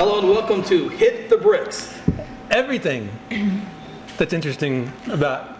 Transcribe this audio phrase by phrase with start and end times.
[0.00, 1.94] Hello and welcome to Hit the Bricks.
[2.50, 3.10] Everything
[4.16, 5.58] that's interesting about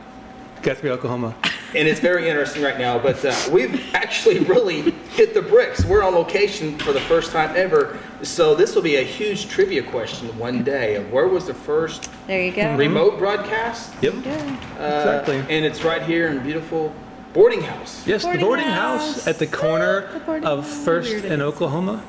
[0.62, 1.34] Guthrie, Oklahoma.
[1.76, 5.84] And it's very interesting right now, but uh, we've actually really hit the bricks.
[5.84, 7.98] We're on location for the first time ever.
[8.22, 12.08] So this will be a huge trivia question one day of where was the first
[12.26, 12.74] There you go.
[12.76, 13.92] remote broadcast?
[14.00, 14.14] Yep.
[14.24, 14.26] Good.
[14.26, 15.36] Uh, Exactly.
[15.54, 16.94] And it's right here in beautiful
[17.34, 18.06] boarding house.
[18.06, 19.16] Yes, Boarding the boarding house.
[19.16, 20.82] house, at the corner The boarding of house.
[20.82, 22.02] First and Oklahoma.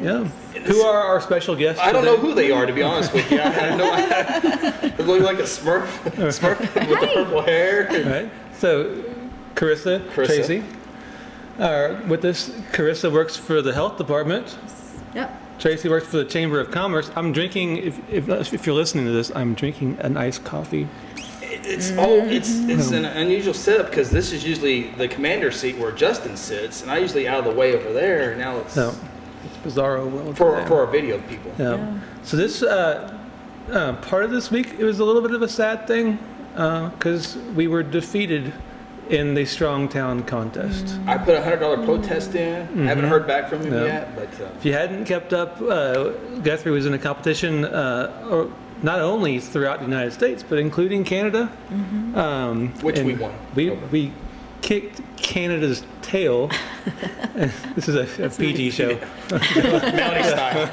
[0.00, 0.24] Yeah.
[0.64, 1.80] Who are our special guests?
[1.82, 3.40] I don't know who they are, to be honest with you.
[3.40, 4.94] I have no idea.
[4.96, 5.86] They look like a Smurf,
[6.30, 7.86] Smurf with the purple hair.
[7.90, 8.30] Right.
[8.58, 9.02] So,
[9.54, 10.26] Carissa, Carissa.
[10.26, 10.64] Tracy,
[11.58, 14.56] are with this, Carissa works for the health department.
[15.14, 15.58] Yep.
[15.58, 17.10] Tracy works for the Chamber of Commerce.
[17.16, 17.78] I'm drinking.
[17.78, 20.86] If, if, if you're listening to this, I'm drinking an iced coffee.
[21.50, 25.92] It's all it's it's an unusual setup because this is usually the commander seat where
[25.92, 28.34] Justin sits, and I usually out of the way over there.
[28.36, 28.94] Now it's So,
[29.44, 30.36] it's bizarro world.
[30.36, 31.52] for for our video people.
[31.58, 31.76] Yeah.
[31.76, 32.00] Yeah.
[32.22, 33.16] So this uh,
[33.70, 36.18] uh, part of this week, it was a little bit of a sad thing
[36.54, 38.52] because we were defeated
[39.10, 40.98] in the Strong Town contest.
[41.06, 42.86] I put a hundred dollar protest in.
[42.86, 43.86] Haven't heard back from him No.
[43.86, 46.10] yet, but uh, If you hadn't kept up, uh,
[46.42, 48.50] Guthrie was in a competition, uh, or
[48.82, 51.50] not only throughout the United States, but including Canada.
[52.14, 53.32] Um, Which and we won.
[53.54, 54.12] We we
[54.62, 56.50] kicked Canada's tail.
[57.74, 58.96] this is a, a PG show.
[59.28, 60.68] Mountie style.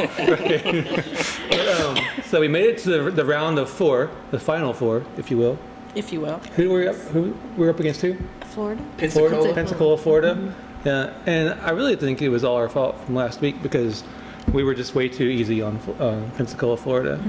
[1.88, 5.30] Um, so we made it to the, the round of four, the final four, if
[5.30, 5.58] you will.
[5.94, 6.40] If you will.
[6.56, 8.02] Who were we up, who we were up against?
[8.02, 8.18] Who?
[8.46, 8.84] Florida.
[8.98, 9.30] Pensacola.
[9.30, 10.56] Florida, Pensacola, Florida.
[10.86, 14.04] Yeah, and I really think it was all our fault from last week because
[14.54, 17.20] we were just way too easy on uh, Pensacola, Florida,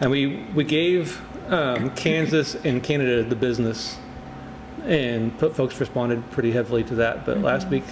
[0.00, 1.20] and we we gave
[1.50, 3.96] um, Kansas and Canada the business,
[4.86, 7.24] and put, folks responded pretty heavily to that.
[7.24, 7.84] But last week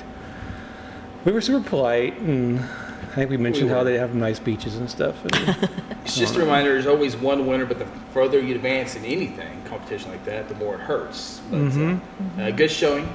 [1.25, 3.85] we were super polite, and I think we mentioned We how were.
[3.85, 5.17] they have nice beaches and stuff.
[5.25, 5.71] And,
[6.05, 6.73] It's just a reminder.
[6.73, 10.55] There's always one winner, but the further you advance in anything competition like that, the
[10.57, 11.41] more it hurts.
[11.51, 11.97] But uh,
[12.43, 13.09] uh, good showing.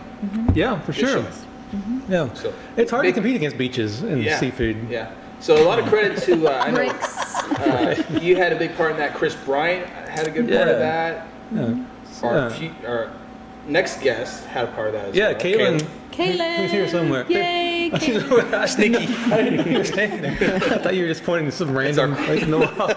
[0.54, 1.10] yeah, for Good sure.
[1.24, 2.02] showing.
[2.08, 4.38] Yeah, So it's hard big- to compete against beaches and Yeah.
[4.40, 4.88] seafood.
[4.90, 5.12] Yeah.
[5.42, 7.18] So a lot of credit to uh, I know Bricks.
[7.60, 9.14] uh, you had a big part in that.
[9.16, 11.28] Chris Bryant had a good part of that.
[11.54, 11.76] Yeah.
[12.24, 12.50] Our, Yeah.
[12.50, 13.12] fu- our
[13.68, 15.42] next guest had a part of that as Yeah, well.
[15.42, 15.88] Kaylin.
[16.12, 16.62] Kaylin.
[16.62, 17.26] He's here somewhere.
[17.28, 18.20] Yay, Sneaky.
[18.20, 19.32] Kaylin.
[19.32, 20.56] I didn't know you were standing there.
[20.56, 22.92] I thought you were just pointing to some random place in the wall.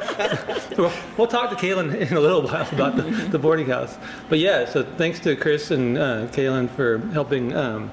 [0.79, 3.03] Well, we'll talk to Kaylin in a little while about the,
[3.33, 3.99] the boarding house.
[4.29, 7.91] But yeah, so thanks to Chris and uh, Kaylin for helping um,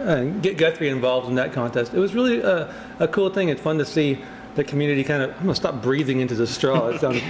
[0.00, 1.94] uh, get Guthrie involved in that contest.
[1.94, 3.48] It was really a, a cool thing.
[3.48, 4.22] It's fun to see
[4.54, 5.30] the community kind of.
[5.32, 6.88] I'm gonna stop breathing into the straw.
[6.88, 7.20] It sounds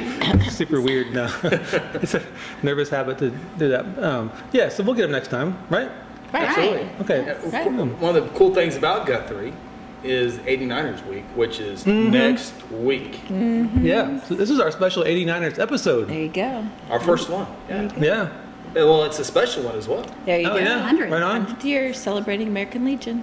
[0.57, 1.35] super weird now.
[1.45, 2.23] it's a
[2.63, 3.87] nervous habit to do that.
[4.03, 5.91] Um, yeah, so we'll get them next time, right?
[6.33, 6.49] Right.
[6.49, 6.89] Absolutely.
[7.01, 7.25] Okay.
[7.27, 8.01] Yeah, Right.
[8.01, 9.53] One of the cool things about Guthrie
[10.03, 12.11] is 89ers week, which is Mm-hmm.
[12.11, 13.21] next week.
[13.31, 14.21] Yeah.
[14.25, 16.09] So this is our special 89ers episode.
[16.09, 16.67] There you go.
[16.91, 17.47] Our first one.
[17.69, 17.91] Yeah.
[17.99, 18.29] Yeah.
[18.75, 20.05] Well, it's a special one as well.
[20.27, 20.59] There you Oh go.
[20.59, 20.77] yeah.
[20.81, 21.11] 100.
[21.11, 21.47] Right on.
[21.47, 23.23] 100th year celebrating American Legion.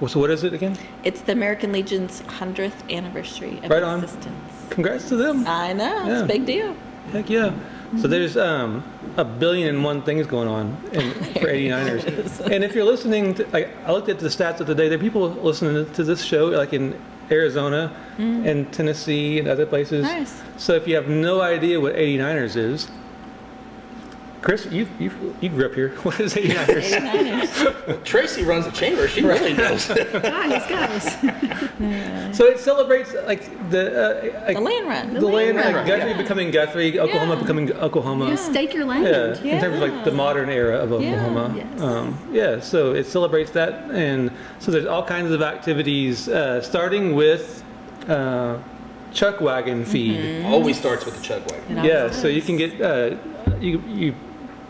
[0.00, 0.76] Well, so what is it again?
[1.02, 4.02] It's the American Legion's 100th anniversary of Right on.
[4.04, 4.36] existence.
[4.70, 5.46] Congrats to them.
[5.46, 6.06] I know.
[6.06, 6.12] Yeah.
[6.14, 6.76] It's a big deal.
[7.12, 7.52] Heck yeah.
[8.00, 8.84] So there's um,
[9.16, 11.10] a billion and one things going on in,
[11.40, 12.40] for 89ers.
[12.50, 14.88] and if you're listening, to, like, I looked at the stats of the day.
[14.88, 17.00] There are people listening to this show, like in
[17.30, 20.02] Arizona and Tennessee and other places.
[20.04, 20.42] Nice.
[20.58, 22.88] So if you have no idea what 89ers is,
[24.40, 25.10] Chris, you you
[25.40, 25.88] you grew up here.
[26.04, 26.90] What is 89ers?
[26.92, 28.04] 89ers.
[28.04, 29.08] Tracy runs the chamber.
[29.08, 29.88] She really knows.
[29.88, 32.36] Guys, guys.
[32.36, 35.14] so it celebrates like the uh, like, the land run.
[35.14, 36.16] the land, land like run, Guthrie yeah.
[36.22, 37.40] becoming Guthrie, Oklahoma Yeah.
[37.40, 38.36] becoming Oklahoma.
[38.36, 39.04] Stake your land.
[39.44, 41.54] Yeah, in terms of like the modern era of Oklahoma.
[41.56, 41.80] Yes.
[41.80, 47.14] Um, yeah, so it celebrates that, and so there's all kinds of activities, uh, starting
[47.16, 47.64] with
[48.08, 48.58] uh,
[49.12, 50.44] chuck wagon feed.
[50.44, 51.78] Always starts with the chug wagon.
[51.78, 52.46] It Yeah, always so you does.
[52.46, 53.16] can get uh,
[53.60, 54.14] you you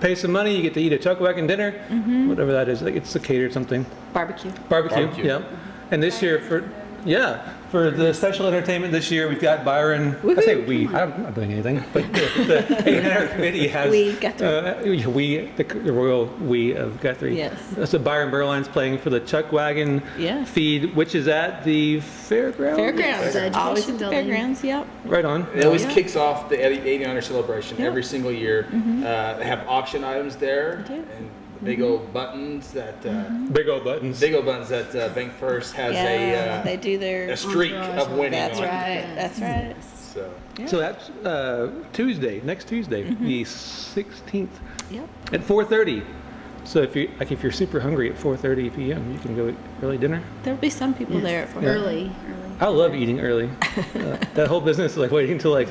[0.01, 2.29] pay some money, you get to eat a chuck wagon dinner, mm-hmm.
[2.29, 2.83] whatever that is.
[2.83, 3.85] Like it's a catered something.
[4.13, 4.53] Barbecue.
[4.69, 5.07] Barbecue.
[5.07, 5.25] Barbecue.
[5.25, 5.43] Yeah.
[5.91, 6.69] And this year for
[7.05, 10.17] yeah for the special entertainment this year we've got Byron.
[10.27, 10.87] I say we.
[10.89, 14.47] I'm not doing anything, but the, the 800 committee has We, Guthrie.
[14.47, 17.37] Uh, we the, the royal we of Guthrie.
[17.37, 17.59] Yes.
[17.91, 20.49] So Byron Berline's playing for the Chuck Wagon Yes.
[20.49, 22.77] feed, which is at the fairground.
[22.77, 23.35] Fairgrounds.
[23.35, 24.27] Yes, Always education at the building.
[24.29, 24.65] fairgrounds.
[24.65, 24.87] Yep.
[25.05, 25.47] Right on.
[25.55, 25.93] It always Yeah.
[25.93, 27.87] kicks off the 89er celebration Yeah.
[27.87, 28.67] every single year.
[28.73, 31.01] Uh, they have auction items there They do.
[31.17, 31.31] and
[31.65, 34.21] big old buttons that uh, Big old buttons.
[34.21, 36.05] big old buttons that uh, BancFirst has yeah.
[36.05, 37.31] a, uh, they do their.
[37.31, 38.33] a streak of winning.
[38.33, 38.65] That's on.
[38.65, 39.07] right.
[39.15, 39.77] That's right.
[40.15, 40.33] So
[40.67, 43.25] So that's uh, Tuesday, next Tuesday, Mm-hmm.
[43.27, 44.49] the 16th
[44.91, 45.09] Yep.
[45.33, 46.03] at 4:30.
[46.69, 49.57] So if you like, if you're super hungry at 4:30 p.m., you can go eat
[49.83, 50.23] early dinner.
[50.43, 51.63] There'll be some people there at four.
[51.63, 52.57] Early, early.
[52.61, 53.49] I love eating early.
[53.95, 55.69] Uh, that whole business, is like waiting until like,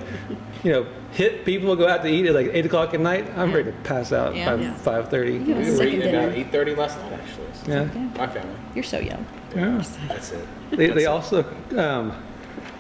[0.63, 3.29] you know, hit people go out to eat at like eight o'clock at night.
[3.37, 4.55] I'm ready to pass out Yeah.
[4.55, 4.73] by Yeah.
[4.83, 5.45] 5:30.
[5.45, 5.45] Yeah.
[5.45, 7.47] We were Second eating about eight thirty last night, actually.
[7.53, 8.07] So Yeah.
[8.17, 8.55] My family.
[8.73, 9.23] You're so young.
[9.55, 9.83] Yeah.
[10.07, 10.47] That's it.
[10.71, 11.45] They, they also,
[11.77, 12.11] um,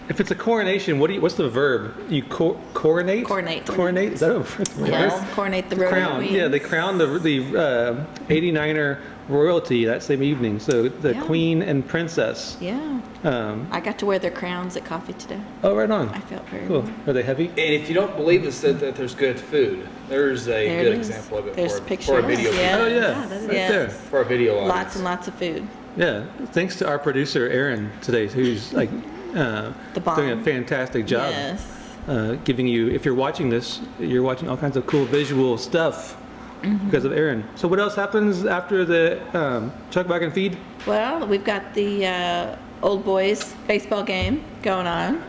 [0.09, 1.95] if it's a coronation, what do you, what's the verb?
[2.09, 3.25] You cor- coronate?
[3.25, 3.65] Coronate.
[3.65, 4.13] Coronate?
[4.13, 4.67] Is that a verb?
[4.87, 6.17] Yes, coronate the rotary Crown.
[6.19, 6.31] queens.
[6.33, 10.59] Yeah, they crown the the uh, 89er royalty that same evening.
[10.59, 11.21] So the Yeah.
[11.23, 12.55] queen and princess.
[12.61, 15.39] Yeah, Um, I got to wear their crowns at coffee today.
[15.63, 16.07] oh, right on.
[16.09, 16.81] I felt very Cool.
[16.83, 16.91] well.
[17.07, 17.47] Are they heavy?
[17.49, 20.93] And if you don't believe this, that, that there's good food, there's a There good
[20.93, 21.09] it is.
[21.09, 22.07] example of it There's for, pictures.
[22.07, 22.51] for a video.
[22.51, 22.77] Yeah.
[22.79, 23.71] Oh yeah, Yeah, right Yes.
[23.71, 23.89] there.
[23.89, 24.69] For a video audience.
[24.75, 25.67] Lots and lots of food.
[25.97, 26.23] Yeah.
[26.53, 28.89] Thanks to our producer Aaron today, who's like
[29.35, 30.15] uh, The bomb.
[30.15, 31.31] doing a fantastic job.
[31.31, 31.67] Yes.
[32.07, 36.15] uh, giving you, if you're watching this, you're watching all kinds of cool visual stuff
[36.63, 36.85] Mm-hmm.
[36.87, 37.43] because of Aaron.
[37.55, 40.57] So what else happens after the um, Chuck Wagon feed?
[40.87, 45.23] Well, we've got the uh, old boys baseball game going on.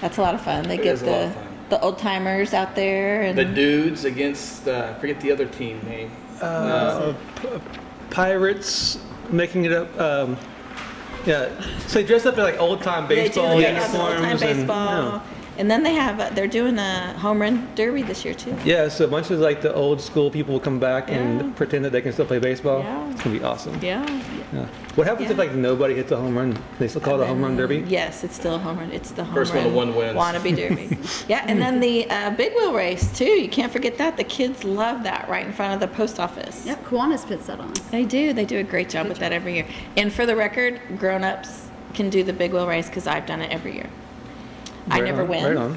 [0.00, 0.68] That's a lot of fun.
[0.68, 1.46] They It get is a lot the of fun.
[1.70, 5.80] the old timers out there and The dudes against, uh, I forget the other team
[5.84, 6.12] name.
[6.40, 7.48] Uh, p-
[8.10, 8.98] pirates
[9.30, 10.00] making it up.
[10.00, 10.36] Um,
[11.26, 14.24] yeah, so they dress up in like old time baseball they the uniforms old time
[14.30, 14.86] and baseball.
[15.02, 15.20] yeah.
[15.58, 18.56] And then they have uh, they're doing a home run derby this year too.
[18.64, 21.16] Yeah, so a bunch of like the old school people will come back Yeah.
[21.16, 22.80] and pretend that they can still play baseball.
[22.80, 23.10] Yeah.
[23.10, 23.78] It's gonna be awesome.
[23.82, 24.04] Yeah.
[24.52, 24.66] Yeah.
[24.96, 25.42] What happens if Yeah.
[25.44, 26.58] like nobody hits a home run?
[26.78, 27.84] They still call it a home run derby.
[27.88, 28.92] Yes, it's still a home run.
[28.92, 30.16] It's the home First one run to one wins.
[30.18, 30.98] wannabe derby.
[31.28, 33.24] yeah, and then the uh, big wheel race too.
[33.24, 34.16] You can't forget that.
[34.16, 36.66] The kids love that right in front of the post office.
[36.66, 37.72] Yep, Kiwanis puts that on.
[37.90, 38.32] They do.
[38.32, 39.66] They do a great job Good with that every year.
[39.96, 43.50] And for the record, grown-ups can do the big wheel race because I've done it
[43.50, 43.88] every year.
[44.90, 45.76] I Right never on, win, Right on.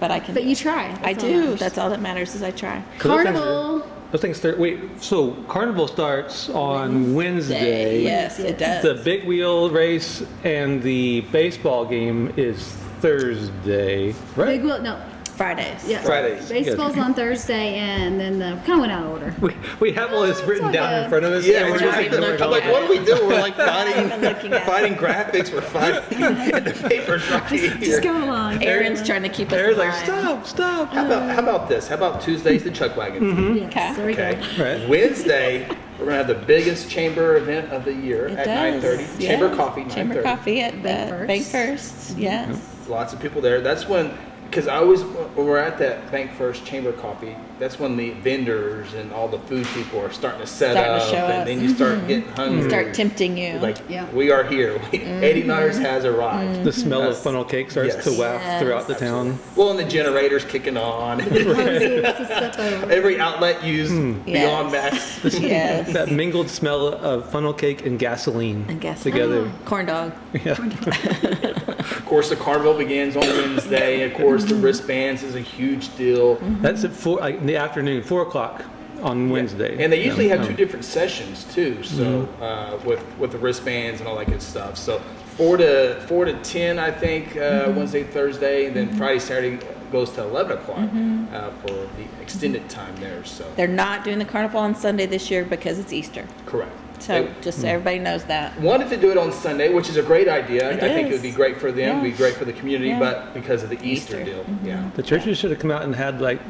[0.00, 0.34] but I can.
[0.34, 0.58] But do you it.
[0.58, 0.86] try.
[1.02, 1.40] I That's all that do.
[1.44, 1.60] matters.
[1.60, 2.82] That's all that matters is I try.
[3.02, 3.86] Those things are- Carnival.
[4.12, 4.58] Those things start.
[4.58, 8.02] Wait, so carnival starts on Wednesday.
[8.02, 8.82] Yes, it does.
[8.82, 12.62] The big wheel race and the baseball game is
[13.00, 14.46] Thursday, right?
[14.46, 14.96] Big wheel, no.
[15.36, 15.86] Fridays.
[15.86, 16.00] Yeah.
[16.00, 16.48] Fridays.
[16.48, 19.34] Baseball's on Thursday, and then the kind of went out of order.
[19.40, 21.46] We, we have all this written all down in front of us.
[21.46, 22.06] Yeah, and we're just right.
[22.06, 23.14] ignoring I'm all like, of what do we do?
[23.26, 24.66] We're like fighting, I'm looking at it.
[24.66, 25.52] fighting graphics.
[25.52, 27.70] We're fighting, and the paper's right here.
[27.76, 28.64] Just go along.
[28.64, 30.04] Aaron's trying to keep us Aaron's like, line.
[30.04, 30.88] stop, stop.
[30.92, 31.86] How about how about this?
[31.86, 33.56] How about Tuesday's the Chuck Wagon?
[33.56, 33.92] Yes, Okay.
[33.94, 34.78] there we Okay.
[34.80, 34.88] Right.
[34.88, 35.68] Wednesday,
[35.98, 38.82] we're gonna have the biggest chamber event of the year It at does.
[38.84, 39.20] 9:30.
[39.20, 39.30] yeah.
[39.30, 39.84] Chamber coffee.
[39.84, 40.22] Chamber 9:30.
[40.22, 41.52] coffee at Bank uh, First.
[41.52, 42.18] BancFirst.
[42.18, 42.72] Yes.
[42.88, 43.60] Lots of people there.
[43.60, 44.16] That's when,
[44.48, 47.36] because I always when we're at that BancFirst Chamber coffee.
[47.58, 51.04] That's when the vendors and all the food people are starting to set Starting to
[51.04, 51.46] up, show and up.
[51.46, 52.06] then you start mm-hmm.
[52.06, 52.68] getting hungry.
[52.68, 53.58] Start tempting you.
[53.58, 54.10] Like Yeah.
[54.12, 54.78] we are here.
[54.96, 55.24] Mm-hmm.
[55.24, 56.64] Eddie Nutters has arrived.
[56.64, 58.04] The smell of funnel cake starts Yes.
[58.04, 58.62] to waft Yes.
[58.62, 59.38] throughout the town.
[59.54, 61.20] Well, and the generator's kicking on.
[61.20, 62.90] Hoses and stuff over.
[62.90, 64.20] Every outlet used hmm.
[64.22, 65.22] Beyond Yes.
[65.22, 65.38] Max.
[65.40, 65.92] yes.
[65.92, 69.50] That mingled smell of funnel cake and gasoline And guess together.
[69.52, 70.12] Oh, corn dog.
[70.32, 70.56] Yeah.
[71.92, 74.02] Of course, the carnival begins on Wednesday.
[74.02, 74.62] Of course, the mm-hmm.
[74.62, 76.36] wristbands is a huge deal.
[76.60, 78.64] That's at four like, in the afternoon, four o'clock
[79.02, 79.80] on Wednesday.
[79.82, 80.36] And they usually Yeah.
[80.38, 81.80] have two different sessions too.
[81.84, 84.76] So uh, with with the wristbands and all that good stuff.
[84.76, 84.98] So
[85.36, 89.58] four to four to ten, I think uh, Wednesday, Thursday, and then Friday, Saturday
[89.92, 90.88] goes to eleven o'clock
[91.32, 93.24] uh, for the extended time there.
[93.24, 96.24] So They're not doing the carnival on Sunday this year because it's Easter.
[96.46, 96.72] correct.
[96.98, 98.58] So They just so everybody knows that.
[98.60, 100.70] wanted to do it on Sunday, which is a great idea.
[100.72, 102.02] It I think it would be great for them, Yeah.
[102.02, 102.98] be great for the community, Yeah.
[102.98, 104.24] but because of the Easter, Easter.
[104.24, 104.82] deal, yeah.
[104.96, 106.40] The churches should have come out and had like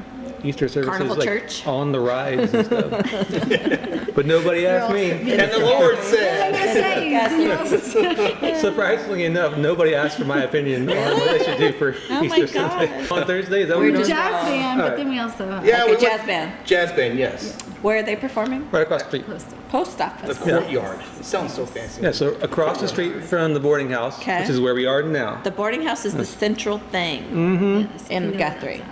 [0.44, 1.66] Easter services Carnival like church.
[1.66, 2.90] on the rides and stuff.
[4.14, 5.10] but nobody asked me.
[5.10, 6.54] And the Lord said.
[8.60, 12.36] Surprisingly enough, nobody asked for my opinion on what they should do for Oh my
[12.36, 13.08] Easter Sunday.
[13.08, 14.08] On Thursday, is that what We're we're doing?
[14.08, 16.66] Jazz band, but then we also have Yeah, Okay, we jazz went- band.
[16.66, 17.60] Jazz band, yes.
[17.82, 18.68] Where are they performing?
[18.70, 19.26] Right across the street.
[19.26, 19.68] post it.
[19.70, 20.38] Post The office.
[20.38, 21.00] courtyard.
[21.18, 22.02] It sounds so fancy.
[22.02, 24.40] Yeah, so across the street from the boarding house, Okay.
[24.40, 25.40] which is where we are now.
[25.42, 27.92] The boarding house is the central thing mm-hmm.
[27.92, 28.82] Yes, in we know Guthrie.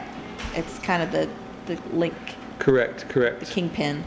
[0.55, 1.29] It's kind of the,
[1.67, 2.15] the link,
[2.59, 3.41] Correct, correct.
[3.41, 4.05] The kingpin.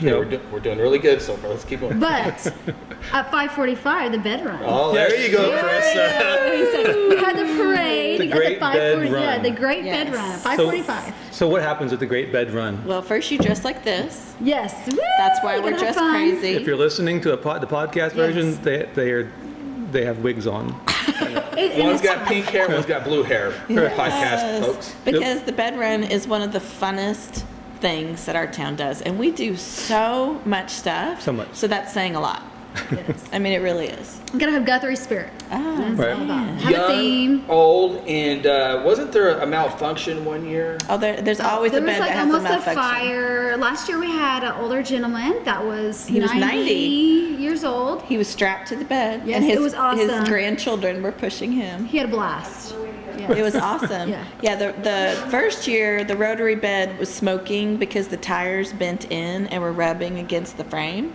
[0.00, 0.18] Yeah, Yep.
[0.18, 1.50] we're, do- we're doing really good so far.
[1.50, 1.98] Let's keep going.
[1.98, 2.46] But
[3.12, 4.60] at 5:45, the bed run.
[4.64, 5.28] Oh, there Yes.
[5.28, 5.94] you go, Chris.
[7.10, 8.20] we had the parade.
[8.20, 9.42] The at Great Bed 5:40 Yeah, Run.
[9.42, 10.04] the great Yes.
[10.06, 11.12] bed run at So, 5:45.
[11.32, 12.80] so what happens at the Great Bed Run?
[12.86, 14.34] Well, first you dress like this.
[14.40, 14.72] yes.
[14.86, 14.98] Woo!
[15.18, 16.12] That's why We're we're gonna have dressed fun.
[16.12, 16.54] crazy.
[16.54, 18.58] If you're listening to a pod, the podcast version, Yes.
[18.62, 19.32] they they are
[19.90, 20.78] they have wigs on.
[21.58, 23.50] It- and One's it's- got pink hair, one's got blue hair.
[23.68, 24.94] Podcast, folks.
[25.04, 27.44] Because the bed run is one of the funnest
[27.80, 29.02] things that our town does.
[29.02, 31.22] And we do so much stuff.
[31.22, 31.48] So much.
[31.54, 32.42] So that's saying a lot.
[32.90, 33.24] It is.
[33.32, 34.20] I mean, it really is.
[34.32, 35.30] We gotta have Guthrie spirit.
[35.50, 36.10] Ah, That's Right.
[36.16, 36.46] all about.
[36.60, 37.44] Have a Young, theme.
[37.48, 40.78] old, and uh, wasn't there a malfunction one year?
[40.88, 42.82] Oh, there, there's always there a was bed like that has a almost a, malfunction.
[42.82, 43.56] fire.
[43.56, 46.70] Last year we had an older gentleman that was, He was 90.
[47.38, 48.02] years old.
[48.02, 50.08] He was strapped to the bed, Yes, and his it was awesome.
[50.08, 51.84] his grandchildren were pushing him.
[51.86, 52.74] He had a blast.
[53.18, 53.32] Yeah.
[53.32, 54.10] It was awesome.
[54.10, 54.24] Yeah.
[54.42, 54.54] yeah.
[54.56, 59.60] The the first year, the rotary bed was smoking because the tires bent in and
[59.62, 61.12] were rubbing against the frame,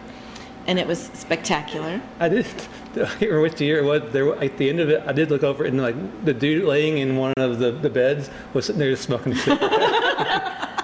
[0.67, 2.01] and it was spectacular.
[2.19, 2.45] I did.
[2.93, 4.11] I can't remember which year it was.
[4.11, 6.99] There, at the end of it, I did look over and like the dude laying
[6.99, 9.33] in one of the, the beds was sitting there smoking.
[9.33, 9.59] A of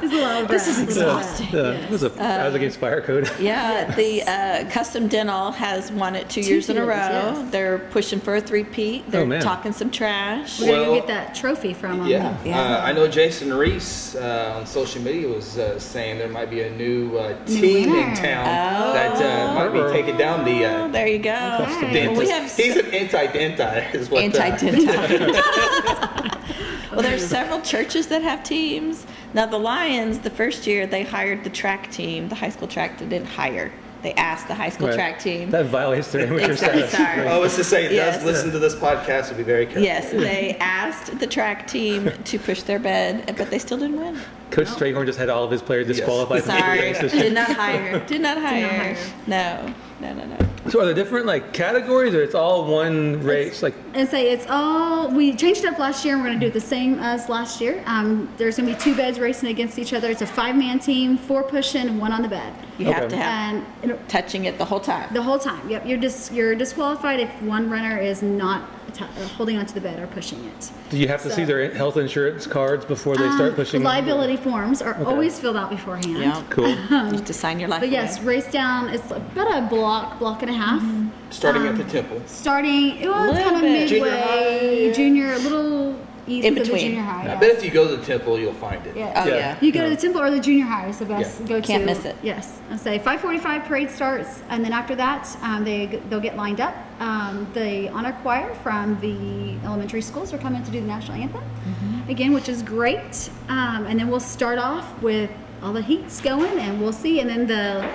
[0.10, 0.84] This is that.
[0.84, 1.56] exhausting.
[1.56, 3.30] Uh, it was a, I was against fire code.
[3.40, 6.96] Yeah, the uh, Custom Dental has won it two, Two years in a row.
[6.96, 7.52] yes.
[7.52, 9.10] They're pushing for a three-peat.
[9.12, 9.42] They're Oh, man.
[9.42, 10.60] talking some trash.
[10.60, 12.08] We're gonna Well- get that trophy from him.
[12.08, 12.60] Yeah, Yeah.
[12.60, 16.62] Uh, I know Jason Reese uh, on social media was uh, saying there might be
[16.62, 18.16] a new uh, team in winner.
[18.16, 18.94] town Oh.
[18.94, 21.32] that uh, might be taking down the Oh, uh, there you go.
[21.32, 21.60] Right.
[21.70, 22.32] Well, we dentist.
[22.32, 24.22] have He's an anti-denti, is what.
[24.22, 25.34] uh, anti-dental.
[26.92, 29.06] well, there's several churches that have teams.
[29.34, 32.30] Now, the Lions, the first year they hired the track team.
[32.30, 33.72] The high school track didn't hire.
[34.02, 34.96] They asked the high school Right.
[34.96, 35.52] track team.
[35.52, 36.98] That violates their amateur Exactly, status.
[37.16, 37.28] sorry.
[37.36, 38.16] I was to say, Yes.
[38.16, 39.84] does listen to this podcast, so be very careful.
[39.84, 44.18] Yes, they asked the track team to push their bed, but they still didn't win.
[44.52, 47.12] Coach Strayhorn just had all of his players disqualified from Sorry, the race.
[47.12, 48.00] did not hire.
[48.08, 48.68] Did not hire.
[48.70, 48.98] hire.
[49.28, 50.38] No, no, no, no.
[50.68, 53.64] So are there different like categories, or it's all one race?
[53.64, 56.46] Like and say it's all we changed it up last year and we're going to
[56.48, 59.80] do the same as last year um, there's going to be two beds racing against
[59.80, 63.10] each other it's a five-man team four pushing one on the bed You have Okay.
[63.10, 65.12] to have and it'll- touching it the whole time.
[65.14, 69.28] the whole time yep you're dis- you're disqualified if one runner is not atta- Uh,
[69.38, 72.48] holding onto the bed or pushing it do you have to see their health insurance
[72.48, 73.84] cards before they start Um, pushing?
[73.84, 76.42] liability forms are always filled out beforehand Yeah.
[76.50, 76.66] Cool.
[76.90, 78.26] Um, you have to sign your life but yes away.
[78.36, 81.08] race down it's about a block block and a half mm-hmm.
[81.30, 82.22] Starting at the um, temple.
[82.26, 83.88] starting well it's Little kind of bit.
[83.90, 84.94] Junior midway high.
[84.94, 86.92] junior a little east In of the between.
[86.92, 87.40] junior high I yeah.
[87.40, 88.96] bet if you go to the temple, you'll find it.
[88.96, 89.14] Yeah.
[89.24, 89.36] Oh, Yeah.
[89.36, 89.58] yeah.
[89.62, 91.48] You go to the temple or the junior high is the best Yeah.
[91.48, 91.68] go to.
[91.68, 92.16] Can't miss it.
[92.24, 96.62] Yes, I say 5:45 parade starts, and then after that, um, they they'll get lined
[96.62, 96.76] up.
[97.00, 101.42] Um, the honor choir from the elementary schools are coming to do the national anthem
[101.42, 102.10] Mm-hmm.
[102.12, 103.30] again, which is great.
[103.50, 105.30] Um, and then we'll start off with
[105.64, 107.86] all the heats going, and we'll see, and then the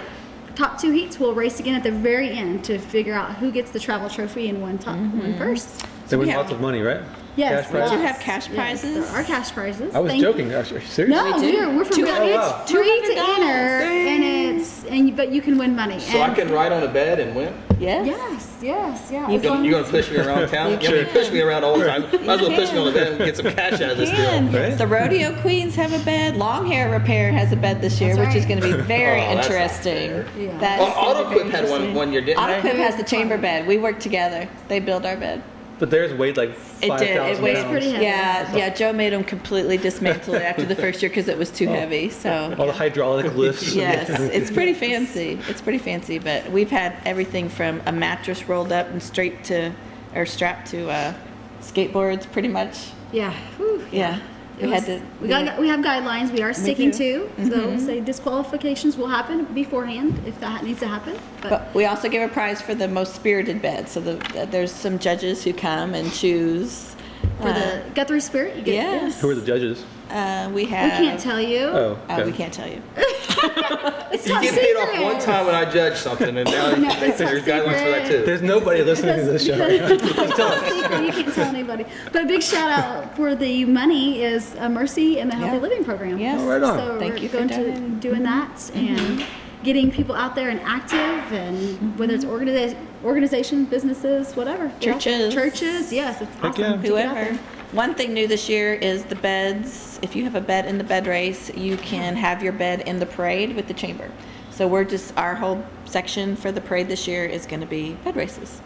[0.55, 3.71] top two heats will race again at the very end to figure out who gets
[3.73, 5.19] the travel trophy and one top Mm-hmm.
[5.19, 5.85] one first.
[6.09, 6.37] They win Yeah.
[6.37, 7.01] lots of money, right?
[7.37, 7.91] Yes, Cash prizes?
[7.91, 8.95] Do you have cash Yes, prizes?
[9.11, 9.95] there are cash prizes.
[9.95, 10.29] I was Thank you.
[10.31, 10.53] joking.
[10.55, 11.11] Are you serious?
[11.11, 11.57] No, We do.
[11.69, 12.65] we're, we're from Two- it's Oh, wow.
[12.67, 13.19] free to $200.
[13.19, 14.25] enter, and
[14.61, 15.99] it's and you, but you can win money.
[15.99, 17.53] So I and can ride on a bed and win.
[17.81, 18.07] Yes.
[18.07, 19.29] Yes, yes, yeah.
[19.29, 20.71] You as You're long gonna, as- gonna push me around town.
[20.71, 21.13] You You're gonna can.
[21.13, 22.03] push me around all the time.
[22.25, 24.11] Might as well push me on the bed and get some cash out of this
[24.11, 24.19] deal.
[24.27, 24.53] Can.
[24.53, 24.79] Right?
[24.79, 26.37] The rodeo queens have a bed.
[26.37, 28.61] Long hair repair has a bed this year, That's which is right.
[28.61, 30.09] going to be very Oh, that's not interesting.
[30.11, 30.27] fair.
[30.39, 30.59] Yeah.
[30.59, 31.95] That Well, gonna be Auto very Quip had one interesting.
[31.95, 32.61] one year, didn't Auto they?
[32.61, 33.67] Quip has the chamber bed.
[33.67, 34.49] We work together.
[34.69, 35.43] They build our bed.
[35.79, 36.51] But theirs weighed like
[36.81, 37.17] It five did.
[37.17, 37.71] It weighs pounds.
[37.71, 38.05] pretty heavy.
[38.05, 38.71] Yeah, yeah.
[38.75, 42.11] Joe made them completely dismantle it after the first year because it was too heavy.
[42.11, 43.75] So All the hydraulic lifts.
[43.75, 45.39] yes, it's pretty fancy.
[45.49, 46.19] It's pretty fancy.
[46.19, 49.73] But we've had everything from a mattress rolled up and straight to,
[50.15, 51.15] or strapped to uh,
[51.61, 52.91] skateboards, pretty much.
[53.13, 54.21] yeah, whew, Yeah.
[54.59, 55.07] It We was- had to.
[55.21, 57.29] we got we have guidelines we are sticking do.
[57.39, 57.51] to.
[57.51, 61.17] So say disqualifications will happen beforehand if that needs to happen.
[61.43, 63.89] But, But we also give a prize for the most spirited bed.
[63.89, 66.95] So the, there's some judges who come and choose.
[67.41, 69.21] for uh, the Guthrie Spirit, you get yes.
[69.21, 69.85] Who are the judges?
[70.11, 71.01] Uh, we have.
[71.01, 71.59] We can't tell you.
[71.67, 72.25] Oh, Oh, okay.
[72.25, 72.81] we can't tell you.
[74.15, 77.09] It's You get paid off one time when I judge something, and now No, they
[77.09, 78.25] it's there's top guidelines for that too.
[78.25, 79.57] There's nobody listening to this show.
[79.69, 81.05] It's top secret.
[81.05, 81.85] You can't tell anybody.
[82.13, 85.63] But a big shout out for the money is uh, Mercy and the Healthy Yeah.
[85.63, 86.19] Living Program.
[86.19, 86.41] Yes.
[86.41, 86.79] Oh, right on.
[86.79, 87.99] So Thank we're you for going to donating.
[87.99, 88.25] doing mm-hmm.
[88.25, 89.65] that and mm-hmm.
[89.65, 91.97] getting people out there and active and mm-hmm.
[91.97, 94.69] whether it's organiza- organizations, businesses, whatever.
[94.81, 95.01] Get out.
[95.01, 95.35] Churches.
[95.35, 96.63] Churches, yes, it's Heck awesome.
[96.63, 96.77] yeah.
[96.77, 97.37] to get out Whoever.
[97.37, 97.39] there.
[97.75, 99.99] One thing new this year is the beds.
[100.01, 103.01] If you have a bed in the bed race, you can have your bed in
[103.01, 104.13] the parade with the chamber.
[104.53, 107.95] So we're just, our whole section for the parade this year is going to be
[108.05, 108.61] bed races.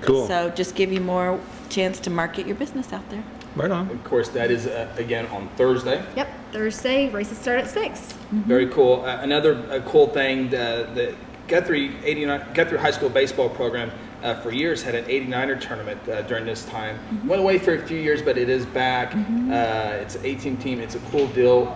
[0.00, 0.28] Cool.
[0.28, 3.24] So just give you more chance to market your business out there.
[3.56, 3.90] Right on.
[3.90, 6.04] Of course, that is uh, again on Thursday.
[6.14, 8.12] Yep, Thursday, races start at 6.
[8.30, 9.04] Very cool.
[9.04, 11.16] Uh, another uh, cool thing, the, the
[11.48, 13.90] Guthrie 89 Guthrie High School baseball program
[14.22, 16.98] uh, for years had an 89er tournament uh, during this time.
[17.26, 19.14] Went away for a few years, but it is back.
[19.14, 20.80] Uh, it's an 18 team.
[20.80, 21.66] It's a cool deal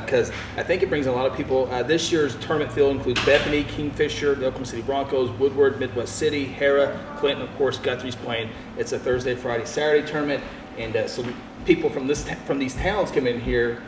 [0.00, 1.70] because I think it brings a lot of people.
[1.72, 6.46] Uh, this year's tournament field includes Bethany, Kingfisher, the Oklahoma City Broncos, Woodward, Midwest City,
[6.46, 7.46] Harrah, Clinton.
[7.46, 8.50] Of course, Guthrie's playing.
[8.76, 10.42] It's a Thursday, Friday, Saturday tournament,
[10.78, 11.24] and uh, so
[11.64, 13.82] people from this ta- from these towns come in here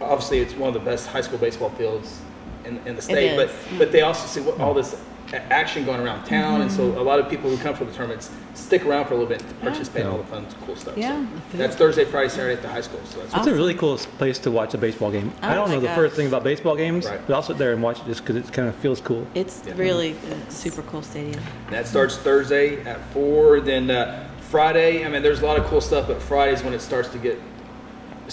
[0.00, 2.20] obviously it's one of the best high school baseball fields
[2.64, 4.96] in, in the state, but but they also see what all this
[5.34, 8.30] action going around town, and so a lot of people who come for the tournaments
[8.54, 10.94] stick around for a little bit to participate in all the fun, cool stuff.
[10.94, 11.24] So Yeah.
[11.54, 13.00] that's Thursday, Friday, Saturday at the high school.
[13.04, 15.32] So that's It's a really cool place to watch a baseball game.
[15.42, 15.96] I Oh don't my know the gosh.
[15.96, 17.20] first thing about baseball games, Right.
[17.26, 19.26] but I'll sit there and watch it just because it kind of feels cool.
[19.34, 19.74] It's Yeah.
[19.76, 20.16] really
[20.48, 21.40] a super cool stadium.
[21.70, 23.60] That starts Thursday at four.
[23.60, 26.74] Then uh, Friday, I mean, there's a lot of cool stuff, but Friday is when
[26.74, 27.40] it starts to get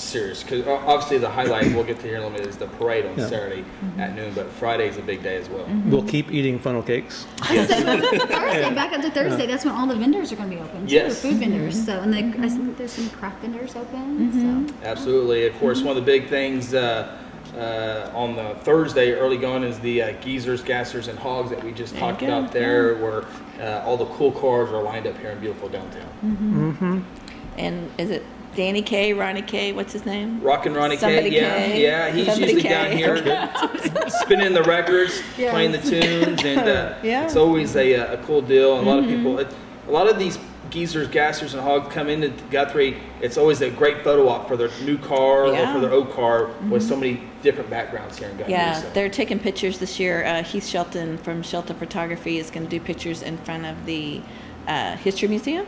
[0.02, 0.44] serious.
[0.44, 2.68] Because uh, obviously the highlight we'll get to here in a little bit is the
[2.68, 3.28] parade on Yeah.
[3.28, 4.00] Saturday mm-hmm.
[4.00, 5.66] at noon, but Friday is a big day as well.
[5.66, 5.92] Mm-hmm.
[5.92, 7.26] We'll keep eating funnel cakes.
[7.42, 9.46] I said Thursday, back up to Thursday.
[9.48, 11.22] That's when all the vendors are going to be open too, Yes.
[11.22, 11.40] food mm-hmm.
[11.40, 11.86] vendors.
[11.86, 14.70] So, and the, I think there's some craft vendors open.
[14.70, 15.46] So, Absolutely.
[15.46, 17.18] Of course, one of the big things uh,
[17.56, 21.72] uh, on the Thursday early going is the uh, geezers, gassers, and hogs that we
[21.72, 23.26] just There talked about there, where
[23.60, 27.06] uh, all the cool cars are lined up here in beautiful downtown.
[27.58, 28.24] And is it
[28.58, 30.42] Danny K, Ronnie K, what's his name?
[30.42, 31.84] Rockin' Ronnie Somebody K, yeah, K.
[31.84, 32.70] yeah, he's Somebody usually K.
[32.70, 35.52] down here spinning the records, Yes.
[35.52, 37.26] playing the tunes, and uh, Yeah.
[37.26, 38.80] it's always a, uh, a cool deal.
[38.80, 39.54] And a lot of people, it,
[39.88, 40.40] a lot of these
[40.72, 42.98] geezers, gassers, and hogs come into Guthrie.
[43.22, 45.70] It's always a great photo op for their new car Yeah.
[45.70, 48.54] or for their old car with so many different backgrounds here in Guthrie.
[48.54, 48.90] Yeah, so.
[48.90, 50.26] they're taking pictures this year.
[50.26, 54.20] Uh, Heath Shelton from Shelton Photography is going to do pictures in front of the
[54.68, 55.68] uh, History Museum.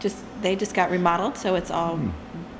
[0.00, 2.10] Just they just got remodeled, so it's all Hmm.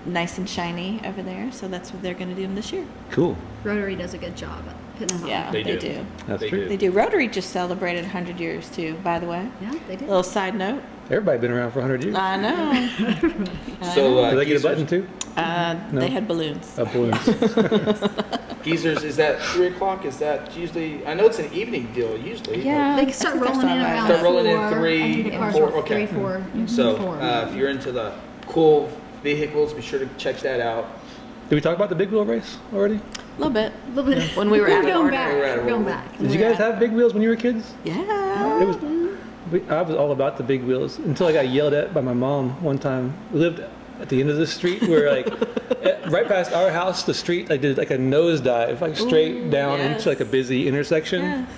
[0.07, 1.51] nice and shiny over there.
[1.53, 2.85] So that's what they're going to do them this year.
[3.11, 3.37] Cool.
[3.65, 5.31] Rotary does a good job at putting them on.
[5.31, 5.95] Yeah, They they, do.
[5.95, 6.07] do.
[6.27, 6.63] That's They true.
[6.65, 6.69] do.
[6.69, 6.91] They do.
[6.91, 8.95] Rotary just celebrated 100 years too.
[9.03, 10.09] By the way, Yeah, they did.
[10.09, 10.83] little side note.
[11.07, 12.15] Everybody been around for 100 years.
[12.17, 13.45] I know.
[13.95, 15.09] So uh, Do they get a geezers, button too?
[15.37, 16.01] Uh, No.
[16.01, 16.79] They had balloons.
[16.79, 17.13] A balloon.
[18.63, 20.05] geezers, is that three o'clock?
[20.05, 21.05] Is that usually?
[21.07, 22.63] I know it's an evening deal usually.
[22.63, 22.95] Yeah.
[22.97, 23.95] They can start I think rolling in that's all right.
[23.95, 24.79] around Start rolling in four.
[24.79, 26.07] three I think the cars four, roll okay.
[26.07, 26.47] Three, four.
[26.55, 27.17] mhm, So four.
[27.21, 28.13] uh, if you're into the
[28.49, 28.91] cool
[29.23, 30.87] vehicles, be sure to check that out.
[31.49, 33.01] Did we talk about the big wheel race already?
[33.41, 33.73] A little bit.
[33.73, 34.37] a little bit.
[34.37, 35.11] When we were out of going order.
[35.13, 35.33] back.
[35.33, 35.95] We were out of We're going order.
[35.97, 36.19] back.
[36.19, 37.73] Did you guys have big wheels when you were kids?
[37.85, 38.61] Yeah.
[38.63, 38.77] It was.
[39.51, 42.13] we- I was all about the big wheels until I got yelled at by my
[42.13, 43.15] mom one time.
[43.33, 43.61] We lived
[44.01, 45.27] at the end of the street where like
[45.83, 49.51] eh, right past our house, the street like did like a nosedive, like straight Ooh,
[49.51, 49.97] down yes.
[49.97, 51.23] into like a busy intersection.
[51.23, 51.51] Yes.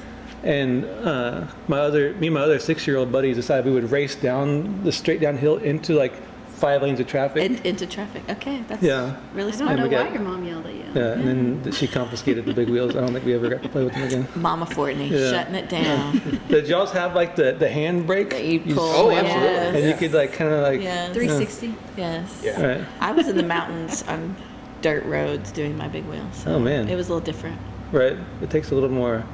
[0.44, 4.82] And uh, my other, me and my other six-year-old buddies decided we would race down
[4.82, 6.12] the straight downhill into like
[6.48, 7.44] five lanes of traffic.
[7.48, 8.22] In, into traffic.
[8.28, 9.16] Okay, that's Yeah.
[9.34, 9.76] really I smart.
[9.76, 10.81] don't know we why got- your mom yelled at you.
[10.94, 12.96] Yeah, and then she confiscated the big wheels.
[12.96, 14.28] I don't think we ever got to play with them again.
[14.34, 15.30] Mama Fortney Yeah.
[15.30, 16.40] shutting it down.
[16.48, 18.30] Did y'all have like the, the hand brake?
[18.30, 18.84] That you You pull.
[18.84, 19.48] Oh, slam absolutely.
[19.52, 19.74] Yes.
[19.76, 20.80] And you could like kind of like.
[20.80, 21.12] Yes.
[21.14, 21.74] 360.
[21.96, 22.40] Yes.
[22.44, 22.62] Yeah.
[22.78, 22.84] Right.
[23.00, 24.36] I was in the mountains on
[24.80, 26.26] dirt roads doing my big wheel.
[26.32, 26.88] So Oh, man.
[26.88, 27.58] It was a little different.
[27.92, 28.16] Right.
[28.40, 29.24] It takes a little more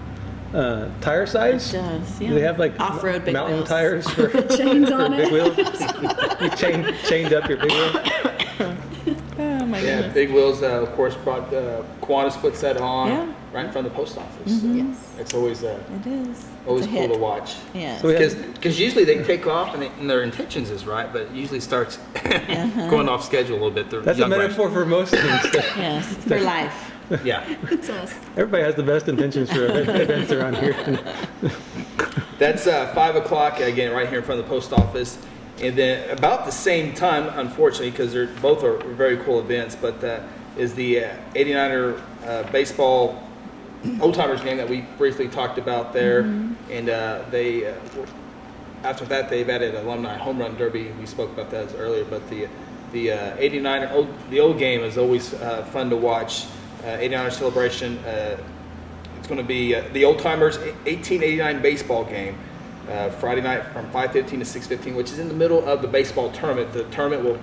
[0.54, 1.72] uh, tire size.
[1.74, 2.20] It does.
[2.20, 2.28] Yeah.
[2.28, 3.68] Do they have like off-road big mountain wheels.
[3.68, 5.32] tires for, for Chains on big it.
[5.32, 6.40] wheels?
[6.40, 8.02] you chain, chained up your big wheel.
[9.88, 10.08] Yeah.
[10.08, 13.26] Big Wheels, uh, of course, brought the Kiwanis puts that on Yeah.
[13.52, 14.60] right in front of the post office.
[14.60, 15.14] So Yes.
[15.18, 16.44] It's always uh, It is.
[16.66, 17.12] always a cool hit.
[17.12, 17.56] to watch.
[17.74, 17.98] Yeah.
[17.98, 21.30] So Because usually they take off and, they, and their intentions is right, but it
[21.32, 21.98] usually starts
[22.90, 23.90] going off schedule a little bit.
[23.90, 25.24] The That's a young guys- metaphor for most things.
[25.76, 26.06] yes.
[26.26, 26.92] For life.
[27.24, 28.14] Yeah, It's us.
[28.36, 30.76] Everybody has the best intentions for events around here.
[32.38, 35.16] that's uh, five o'clock again, right here in front of the post office,
[35.60, 40.02] and then about the same time, unfortunately, because they're both are very cool events, but
[40.04, 40.20] uh,
[40.56, 43.22] is the uh, 89er uh, baseball
[44.00, 46.20] old timers game that we briefly talked about there,
[46.70, 47.66] and uh, they.
[47.66, 47.74] Uh,
[48.84, 50.92] after that, they've added alumni home run derby.
[51.00, 52.48] We spoke about that earlier, but the
[52.92, 56.46] the uh, 89 old, the old game is always uh, fun to watch.
[56.82, 57.98] Uh, 89er celebration.
[57.98, 58.38] Uh,
[59.18, 62.38] it's going to be uh, the old timers 1889 baseball game.
[62.88, 66.30] Uh, Friday night from 5:15 to 6:15, which is in the middle of the baseball
[66.32, 66.72] tournament.
[66.72, 67.38] The tournament will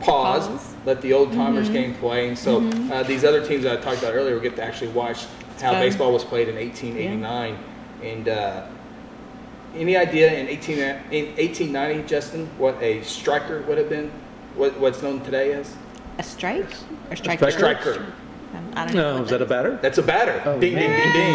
[0.00, 0.74] pause, Pause.
[0.86, 3.98] let the old timers game play, and so uh, these other teams that I talked
[3.98, 5.26] about earlier will get to actually watch
[5.60, 5.80] how fun.
[5.82, 7.58] baseball was played in 1889.
[8.02, 8.66] And uh,
[9.74, 14.10] any idea in 18 in 1890, Justin, what a striker would have been?
[14.54, 15.74] What, what's known today as
[16.18, 16.66] A strike?
[17.10, 17.50] Or striker?
[17.50, 17.92] striker?
[17.92, 18.12] striker?
[18.54, 19.16] Um, I don't know.
[19.18, 19.78] No, is that a batter?
[19.82, 20.40] That's a batter.
[20.46, 21.32] Oh, ding, ding, ding, ding.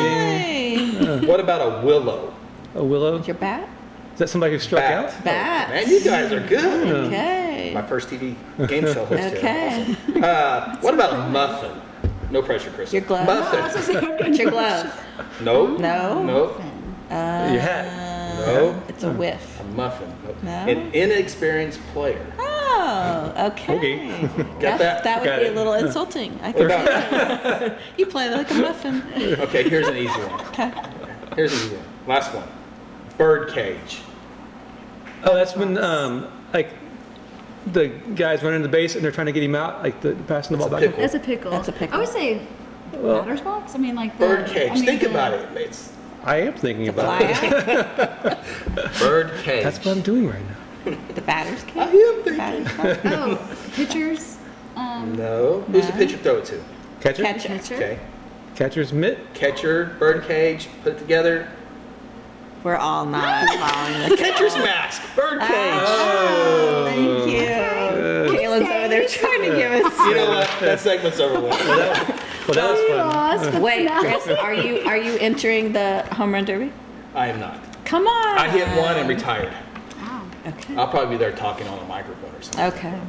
[1.17, 1.25] Hey.
[1.27, 2.33] What about a willow?
[2.75, 3.21] A willow?
[3.23, 3.67] Your bat?
[4.13, 5.05] Is that somebody who struck Bat.
[5.15, 5.23] out?
[5.23, 5.69] Bat.
[5.69, 7.05] Man, you guys are good.
[7.07, 7.71] Okay.
[7.73, 8.35] My first TV
[8.67, 9.37] game show host here.
[9.37, 9.95] Okay.
[10.09, 10.23] Awesome.
[10.23, 11.81] Uh, what about a muffin?
[12.29, 12.93] No pressure, Chris.
[12.93, 13.25] Your glove?
[13.25, 13.61] Muffin.
[14.17, 15.03] What's your glove?
[15.41, 15.75] No.
[15.77, 16.23] No?
[16.23, 16.45] No.
[17.09, 18.37] Uh, Your hat.
[18.47, 18.81] No.
[18.87, 19.59] It's a whiff.
[19.59, 20.11] A muffin.
[20.25, 20.43] Nope.
[20.43, 20.49] No?
[20.51, 22.25] An inexperienced player.
[22.39, 23.75] Oh, okay.
[23.77, 24.27] Okay.
[24.59, 25.03] Got that?
[25.03, 25.51] That would Got be it.
[25.51, 26.39] a little insulting.
[26.41, 27.09] I What can about- see
[27.67, 27.77] that.
[27.97, 29.03] You play like a muffin.
[29.41, 30.41] Okay, here's an easy one.
[30.47, 30.71] Okay.
[31.35, 31.85] Here's an easy one.
[32.07, 32.47] Last one.
[33.17, 34.01] Bird cage.
[35.23, 36.69] Oh, that's when um, like
[37.67, 40.57] the guys running the base and they're trying to get him out, like the passing
[40.57, 40.95] the ball That's a back.
[40.95, 41.01] pickle.
[41.01, 41.51] That's a pickle.
[41.51, 41.95] That's a pickle.
[41.95, 42.41] I would say
[42.93, 43.75] Well- batter's box.
[43.75, 44.71] I mean, like the, Bird cage.
[44.71, 45.47] I mean, Think the- about it.
[45.55, 45.91] It's
[46.23, 48.27] I am thinking To about fly it.
[48.77, 49.63] out, Bird cage.
[49.63, 50.41] That's what I'm doing right
[50.85, 50.97] now.
[51.15, 51.77] the batter's cage.
[51.77, 52.37] I am thinking.
[52.37, 53.11] Batter's cage.
[53.13, 54.37] Oh, pitchers,
[54.75, 55.61] um, No.
[55.71, 55.97] Who's the No.
[55.97, 56.63] pitcher throw it to?
[57.01, 57.23] Catcher?
[57.23, 57.47] Catcher.
[57.49, 57.75] pitcher.
[57.75, 57.99] Okay.
[58.55, 59.19] Catcher's mitt?
[59.33, 61.47] Catcher, bird cage, put it together.
[62.63, 64.19] We're all not following this.
[64.19, 65.49] Catcher's mask, bird cage.
[65.51, 68.37] Oh, ah, thank you.
[68.37, 69.97] Kaylin's over there trying to give us.
[69.99, 70.49] You know what?
[70.59, 72.27] That segment's over with.
[72.47, 72.97] Well, that was fun.
[72.97, 74.09] lost the Wait, finale.
[74.09, 76.73] Chris, are you are you entering the home run derby?
[77.13, 77.59] I am not.
[77.85, 78.37] Come on.
[78.37, 79.53] I hit one and retired.
[79.97, 80.25] Wow.
[80.47, 80.75] Okay.
[80.75, 82.65] I'll probably be there talking on a microphone or something.
[82.65, 82.99] Okay.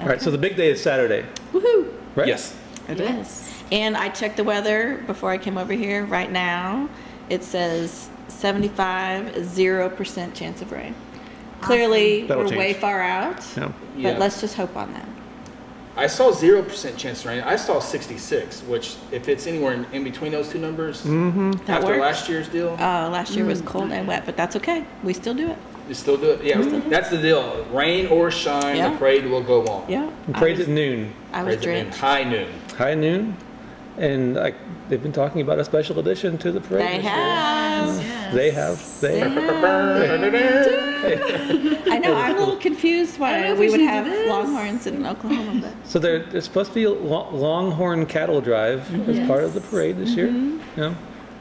[0.00, 1.92] All right, so the big day is Saturday, Woohoo!
[2.16, 2.26] right?
[2.26, 2.56] Yes.
[2.88, 3.46] It Yes.
[3.50, 3.62] is.
[3.72, 6.06] And I checked the weather before I came over here.
[6.06, 6.88] Right now,
[7.28, 10.94] it says 75, 0% chance of rain.
[11.60, 12.76] Clearly, That'll we're way change.
[12.78, 13.72] far out, Yeah.
[13.96, 14.18] but Yeah.
[14.18, 15.06] let's just hope on that.
[15.96, 17.42] I saw zero percent chance of rain.
[17.44, 21.86] I saw 66, which if it's anywhere in, in between those two numbers, That after
[21.88, 22.00] works.
[22.00, 23.48] last year's deal, Uh, last year Mm.
[23.48, 24.84] was cold and wet, but that's okay.
[25.02, 25.56] We still do it.
[25.88, 26.44] you still do it.
[26.44, 26.60] Yeah,
[26.90, 27.64] that's the deal.
[27.72, 28.90] Rain or shine, Yeah.
[28.90, 29.84] the parade will go on.
[29.88, 30.02] Yeah.
[30.26, 31.98] And I Parade's was, at noon, I was Parade at noon, drenched.
[31.98, 32.46] high noon.
[32.76, 33.36] high noon,
[33.96, 34.54] and like
[34.90, 36.82] they've been talking about a special edition to the parade.
[36.86, 37.12] They this year.
[37.14, 38.02] have.
[38.32, 38.34] Yes.
[38.34, 39.00] They have.
[39.00, 41.88] They They have.
[41.88, 42.14] I know.
[42.14, 44.04] I'm a little confused I don't know why if we we would should do have
[44.04, 44.28] this.
[44.28, 49.08] longhorns in Oklahoma, but So there, there's supposed to be a lo- Longhorn cattle drive
[49.08, 50.28] as part of the parade this year.
[50.76, 50.94] Yeah.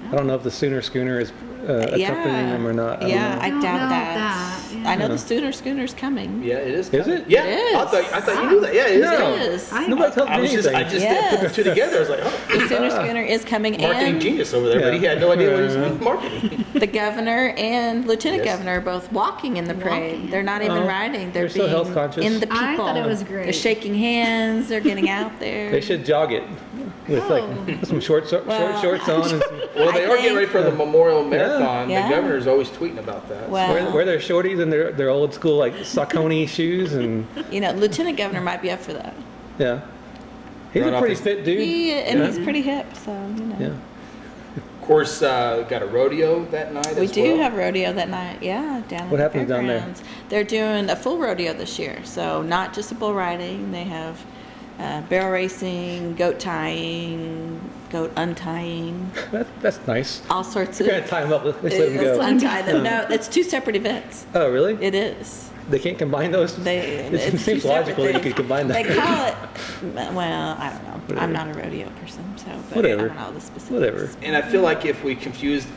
[0.10, 1.32] I don't know if the Sooner Schooner is
[1.68, 2.98] uh, accompanying them or not.
[2.98, 3.42] I don't yeah, know.
[3.42, 4.57] I don't doubt know that.
[4.70, 4.90] That, yeah.
[4.90, 5.08] I know Yeah.
[5.10, 6.42] the Sooner Schooner's coming.
[6.44, 6.90] Yeah, it is.
[6.94, 7.26] Is it?
[7.28, 7.44] Yeah.
[7.46, 7.90] It I is.
[7.90, 8.74] thought I thought you knew that.
[8.74, 9.02] Yeah, it is.
[9.02, 9.18] No.
[9.18, 9.40] coming.
[9.40, 9.74] It is.
[9.74, 11.98] I- Nobody told I me was just I just didn't put the two together.
[11.98, 13.04] I was like, oh, The Sooner ah.
[13.04, 15.66] Schooner is coming, marketing and genius over there, but he had no idea what he
[15.66, 15.92] was Yeah.
[16.04, 16.66] marketing.
[16.74, 18.56] the governor and lieutenant Yes.
[18.56, 20.14] governor are both walking in the parade.
[20.14, 20.30] Walking.
[20.30, 21.32] They're not even Oh, riding.
[21.32, 22.24] They're, they're so being health conscious.
[22.26, 22.58] in the people.
[22.64, 23.44] I thought it was great.
[23.46, 24.68] They're shaking hands.
[24.70, 25.72] They're getting out there.
[25.72, 26.44] They should jog it
[27.08, 27.28] with Oh.
[27.68, 29.42] like some short, short, Well, shorts on and some,
[29.76, 31.90] Well, I they are getting think- ready for the Memorial Marathon.
[31.90, 32.08] Yeah.
[32.10, 33.50] The governor's always tweeting about that.
[33.50, 37.60] Well, wear, wear their shorties and their, their old school like Saucony shoes and you
[37.62, 39.14] know, lieutenant governor might be up for that.
[39.58, 39.82] yeah.
[40.74, 41.60] He's Run a off pretty his- fit dude.
[41.62, 42.28] He and yeah.
[42.28, 43.56] he's pretty hip, so you know.
[43.60, 43.68] yeah.
[44.58, 46.96] Of course, uh, got a rodeo that night.
[46.96, 47.38] We as do well.
[47.38, 49.78] have rodeo that night, yeah, down What at the happens down there?
[49.80, 50.04] fairgrounds.
[50.30, 53.72] They're doing a full rodeo this year, so not just a bull riding.
[53.72, 54.24] They have
[54.80, 60.22] uh, barrel racing, goat tying, goat untying, That, that's nice.
[60.30, 60.96] all sorts You're of.
[60.98, 61.44] gonna tie them up.
[61.46, 62.22] Let's let them Let's go.
[62.22, 62.84] untie them.
[62.84, 64.26] No, it's two separate events.
[64.34, 64.74] Oh, really?
[64.84, 65.50] It is.
[65.70, 66.56] They can't combine those?
[66.56, 66.78] They.
[67.08, 68.26] It it's two seems separate logical that you things.
[68.26, 68.98] could combine They that.
[68.98, 70.14] call it.
[70.14, 70.92] Well, I don't know.
[71.08, 71.20] Whatever.
[71.22, 73.06] I'm not a rodeo person, so but Whatever.
[73.06, 73.72] I don't know the specifics.
[73.72, 74.10] Whatever.
[74.24, 75.68] And I feel like if we confused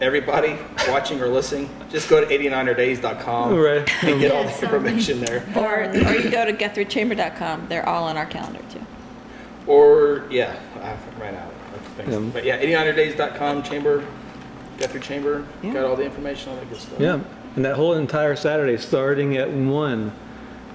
[0.00, 0.56] everybody
[0.88, 4.04] watching or listening, just go to 89erdays.com Right.
[4.04, 5.44] and get all Yes, the information there.
[5.56, 7.66] Or, or you go to GuthrieChamber.com.
[7.68, 8.84] They're all on our calendar too.
[9.68, 12.12] Or, yeah, I ran out of things.
[12.12, 12.18] Yeah.
[12.32, 14.02] But yeah, 89erdays.com, chamber,
[14.78, 15.74] Guthrie Chamber, Yeah.
[15.74, 16.98] got all the information, all that good stuff.
[16.98, 17.20] Yeah,
[17.54, 20.12] and that whole entire Saturday, starting at one,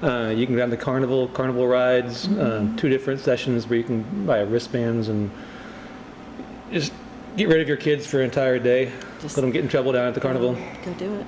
[0.04, 2.76] uh, you can go down to carnival, carnival rides, Mm-hmm.
[2.76, 5.32] uh, two different sessions where you can buy wristbands and
[6.72, 6.94] just
[7.36, 8.92] get rid of your kids for an entire day.
[9.22, 10.56] Just- Let them get in trouble down at the carnival.
[10.86, 11.26] Go do it.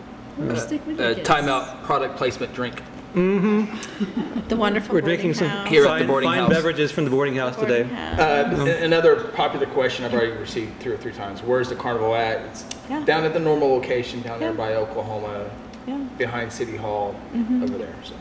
[0.52, 1.28] Or stick with your Uh, kids.
[1.28, 2.82] timeout, product placement, drink.
[4.50, 5.68] The wonderful We're boarding drinking some house.
[5.70, 6.50] Here at the fine, boarding fine house.
[6.50, 7.96] beverages from the boarding house Boarding today.
[7.96, 8.20] house.
[8.20, 11.42] Uh, a- Another popular question I've already received two or three times.
[11.42, 12.42] Where's the carnival at?
[12.42, 13.04] It's Yeah.
[13.06, 14.58] down at the normal location down there Yeah.
[14.58, 15.50] by Oklahoma,
[15.88, 17.64] yeah, behind City Hall Mm-hmm.
[17.64, 17.96] over there.
[18.04, 18.14] So.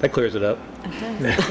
[0.00, 0.58] That clears it up.
[0.84, 1.46] it does.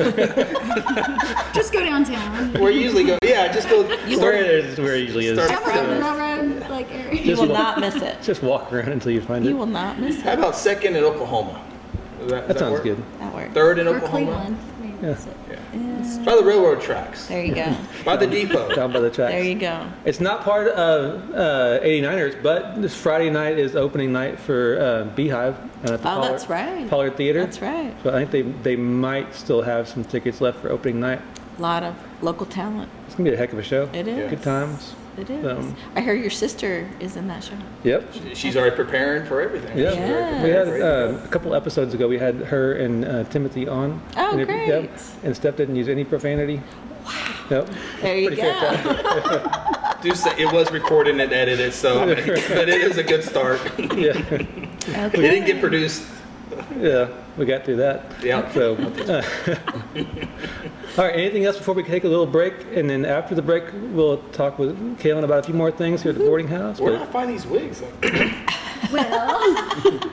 [1.55, 2.53] Just go downtown.
[2.53, 3.83] Where you usually go, yeah, just go.
[3.83, 5.37] Where it is, where it usually is.
[5.39, 7.21] Start- Down by the railroad, like area.
[7.21, 8.17] You will walk- not miss it.
[8.23, 9.49] Just walk around until you find it.
[9.49, 9.59] You it.
[9.59, 10.23] will not miss it.
[10.23, 11.59] How about second in Oklahoma?
[12.25, 12.83] Does that, does That sounds work?
[12.83, 13.03] good.
[13.19, 13.53] That works.
[13.53, 14.25] Third in Or Oklahoma?
[14.25, 14.57] Cleveland.
[14.81, 15.37] Maybe that's it.
[15.49, 16.23] Yeah.
[16.23, 17.27] By the railroad tracks.
[17.27, 17.75] There you go.
[18.05, 18.73] By the depot.
[18.73, 19.31] Down by the tracks.
[19.33, 19.85] There you go.
[20.05, 25.15] It's not part of uh, 89ers, but this Friday night is opening night for uh,
[25.15, 26.89] Beehive uh, at the Oh, Pollard, that's right.
[26.89, 27.43] Pollard Theater.
[27.43, 27.93] That's right.
[28.03, 31.21] So I think they, they might still have some tickets left for opening night.
[31.57, 32.89] A lot of local talent.
[33.07, 33.89] It's gonna be a heck of a show.
[33.93, 34.29] It is.
[34.29, 34.93] Good times.
[35.17, 35.45] It is.
[35.45, 37.55] Um, I hear your sister is in that show.
[37.83, 38.13] Yep.
[38.33, 39.77] She's already preparing for everything.
[39.77, 39.91] Yeah.
[39.91, 42.07] She's We had uh, a couple episodes ago.
[42.07, 44.01] We had her and uh, Timothy on.
[44.17, 44.67] Oh, And it- great.
[44.67, 44.99] Yep.
[45.23, 46.61] And Steph didn't use any profanity.
[47.05, 47.45] Wow.
[47.49, 47.69] Yep.
[48.01, 49.61] There you go.
[50.01, 53.23] Do say it was recorded and edited, so I mean, but it is a good
[53.23, 53.59] start.
[54.87, 55.07] Yeah.
[55.07, 55.17] Okay.
[55.17, 56.03] it didn't get produced.
[56.79, 57.09] Yeah.
[57.37, 58.03] We got through that.
[58.23, 58.51] Yeah.
[58.53, 59.23] So, uh,
[60.97, 61.15] all right.
[61.15, 62.53] Anything else before we take a little break?
[62.73, 66.11] And then after the break, we'll talk with Kaylin about a few more things here
[66.11, 66.29] at the mm-hmm.
[66.29, 66.79] boarding house.
[66.79, 67.83] Where do did I find these wigs?
[68.91, 69.57] Well,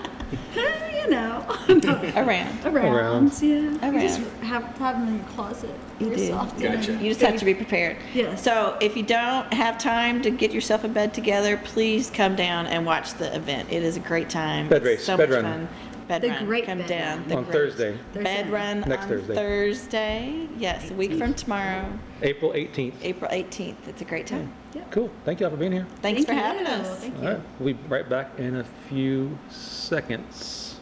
[0.57, 1.45] eh, you know,
[2.17, 2.65] Around.
[2.65, 3.43] around, Around.
[3.43, 3.91] yeah.
[3.91, 4.43] You just Around.
[4.45, 5.75] have, have them in your closet.
[5.99, 6.27] You do.
[6.27, 6.49] so.
[6.59, 6.93] Gotcha.
[6.95, 7.99] You just have to be prepared.
[8.15, 8.43] Yes.
[8.43, 12.67] So if you don't have time to get yourself a bed together, please come down
[12.67, 13.71] and watch the event.
[13.71, 14.69] It is a great time.
[14.69, 15.67] Bed It's race, So bed much run.
[15.67, 15.69] fun.
[16.09, 16.45] Bed The run.
[16.47, 17.19] great Come bed down.
[17.21, 17.29] run.
[17.29, 17.93] The On great Thursday.
[17.93, 18.51] Bed Thursday.
[18.51, 19.35] run Next on Thursday.
[19.35, 20.49] Thursday.
[20.59, 21.87] Yes, a week from tomorrow,
[22.23, 22.95] April 18th.
[23.03, 23.89] April 18th.
[23.89, 24.53] It's a great time.
[24.91, 25.11] Cool.
[25.25, 25.87] Thank you all for being here.
[26.03, 26.73] Thanks Thank for having you.
[26.73, 26.99] us.
[27.01, 27.29] Thank All you.
[27.31, 27.41] right.
[27.61, 30.81] We'll be right back in a few seconds.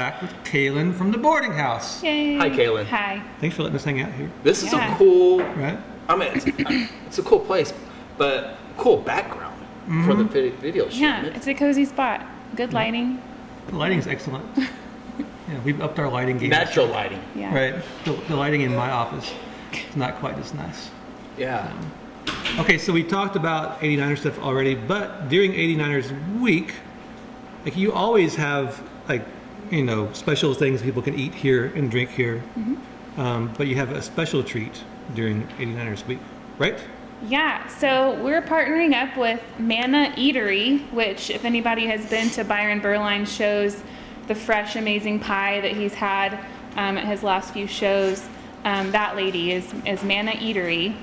[0.00, 2.02] Back with Kaylin from the boarding house.
[2.02, 2.38] Yay.
[2.38, 2.86] Hi, Kaylin.
[2.86, 3.22] Hi.
[3.38, 4.30] Thanks for letting us hang out here.
[4.42, 4.94] This is Yeah.
[4.94, 5.40] a cool.
[5.40, 5.78] Right?
[6.08, 6.46] I mean, it's,
[7.06, 7.74] it's a cool place,
[8.16, 9.60] but cool background
[10.06, 10.32] for the mm-hmm.
[10.32, 11.00] vid- video shoot.
[11.00, 12.24] Yeah, it's a cozy spot.
[12.56, 13.20] Good lighting.
[13.66, 14.46] The lighting's excellent.
[14.56, 16.48] yeah, we've upped our lighting game.
[16.48, 17.22] Natural lighting.
[17.36, 17.54] Yeah.
[17.54, 17.84] Right.
[18.06, 19.30] The, the lighting in my office
[19.74, 20.88] is not quite as nice.
[21.36, 21.70] Yeah.
[22.26, 26.72] Um, okay, so we talked about 89er stuff already, but during 89ers week,
[27.66, 29.26] like you always have like,
[29.70, 32.42] you know, special things people can eat here and drink here.
[33.16, 34.82] Um, but you have a special treat
[35.14, 36.20] during 89ers week,
[36.58, 36.78] right?
[37.28, 42.80] Yeah, so we're partnering up with Manna Eatery, which, if anybody has been to Byron
[42.80, 43.82] Berline shows,
[44.26, 46.34] the fresh, amazing pie that he's had
[46.76, 48.26] um, at his last few shows,
[48.64, 50.96] um, that lady is, is Manna Eatery.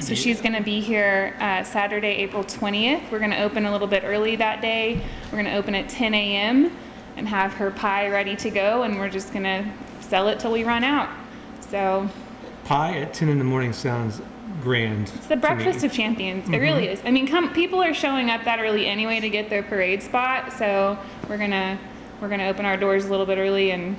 [0.00, 3.10] So she's going to be here uh, Saturday, April 20th.
[3.10, 5.00] We're going to open a little bit early that day.
[5.26, 6.76] We're going to open at 10 a.m.
[7.16, 9.64] and have her pie ready to go, and we're just to
[10.00, 11.08] sell it till we run out.
[11.60, 12.08] So
[12.64, 14.22] Pie at 10 in the morning sounds
[14.62, 15.12] grand.
[15.14, 16.48] It's the breakfast of champions.
[16.48, 16.92] It really mm-hmm.
[16.92, 17.02] is.
[17.04, 20.52] I mean, come people are showing up that early anyway to get their parade spot,
[20.52, 20.98] so
[21.28, 21.78] we're gonna
[22.20, 23.96] we're gonna open our doors a little bit early and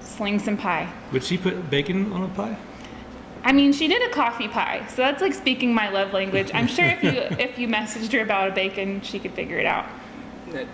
[0.00, 0.92] sling some pie.
[1.12, 2.56] Would she put bacon on a pie?
[3.44, 6.50] I mean, she did a coffee pie, so that's like speaking my love language.
[6.52, 9.66] I'm sure if you if you messaged her about a bacon, she could figure it
[9.66, 9.86] out.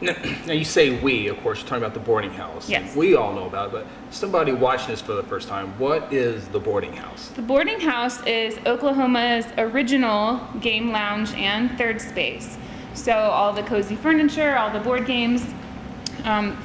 [0.00, 0.14] Now,
[0.46, 2.68] now you say we, of course, you're talking about the boarding house.
[2.68, 2.94] Yes.
[2.94, 6.48] We all know about it, but somebody watching this for the first time, what is
[6.48, 7.28] the boarding house?
[7.28, 12.58] The boarding house is Oklahoma's original game lounge and third space.
[12.92, 15.44] So all the cozy furniture, all the board games,
[16.24, 16.56] um,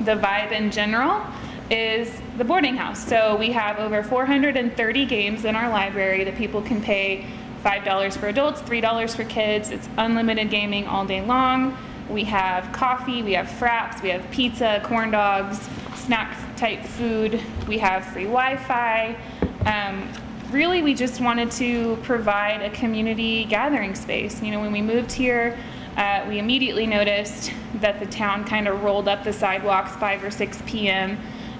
[0.00, 1.24] the vibe in general
[1.70, 3.06] is the boarding house.
[3.06, 7.26] So we have over 430 games in our library that people can pay
[7.64, 9.70] $5 for adults, $3 for kids.
[9.70, 11.76] It's unlimited gaming all day long.
[12.10, 17.40] We have coffee, we have fraps, we have pizza, corn dogs, snack type food.
[17.66, 19.16] We have free Wi Fi.
[19.64, 20.06] Um,
[20.50, 24.42] really, we just wanted to provide a community gathering space.
[24.42, 25.58] You know, when we moved here,
[25.96, 30.30] uh, we immediately noticed that the town kind of rolled up the sidewalks 5 or
[30.30, 31.18] 6 p.m.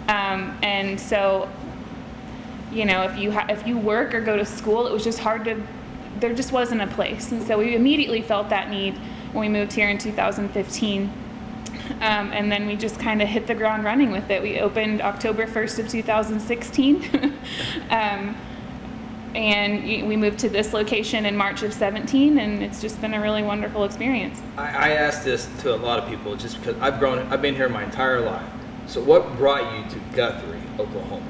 [0.08, 1.48] Um, and so
[2.74, 5.20] you know, if you ha- if you work or go to school, it was just
[5.20, 5.62] hard to.
[6.24, 8.96] There just wasn't a place, and so we immediately felt that need
[9.34, 11.02] when we moved here in 2015.
[11.02, 11.12] Um,
[12.00, 14.40] and then we just kind of hit the ground running with it.
[14.40, 17.04] We opened October 1st of 2016.
[17.90, 18.34] um,
[19.34, 23.20] and we moved to this location in March of 17, and it's just been a
[23.20, 24.40] really wonderful experience.
[24.56, 27.54] I, I ask this to a lot of people just because I've grown, I've been
[27.54, 28.48] here my entire life.
[28.86, 31.26] So what brought you to Guthrie, Oklahoma?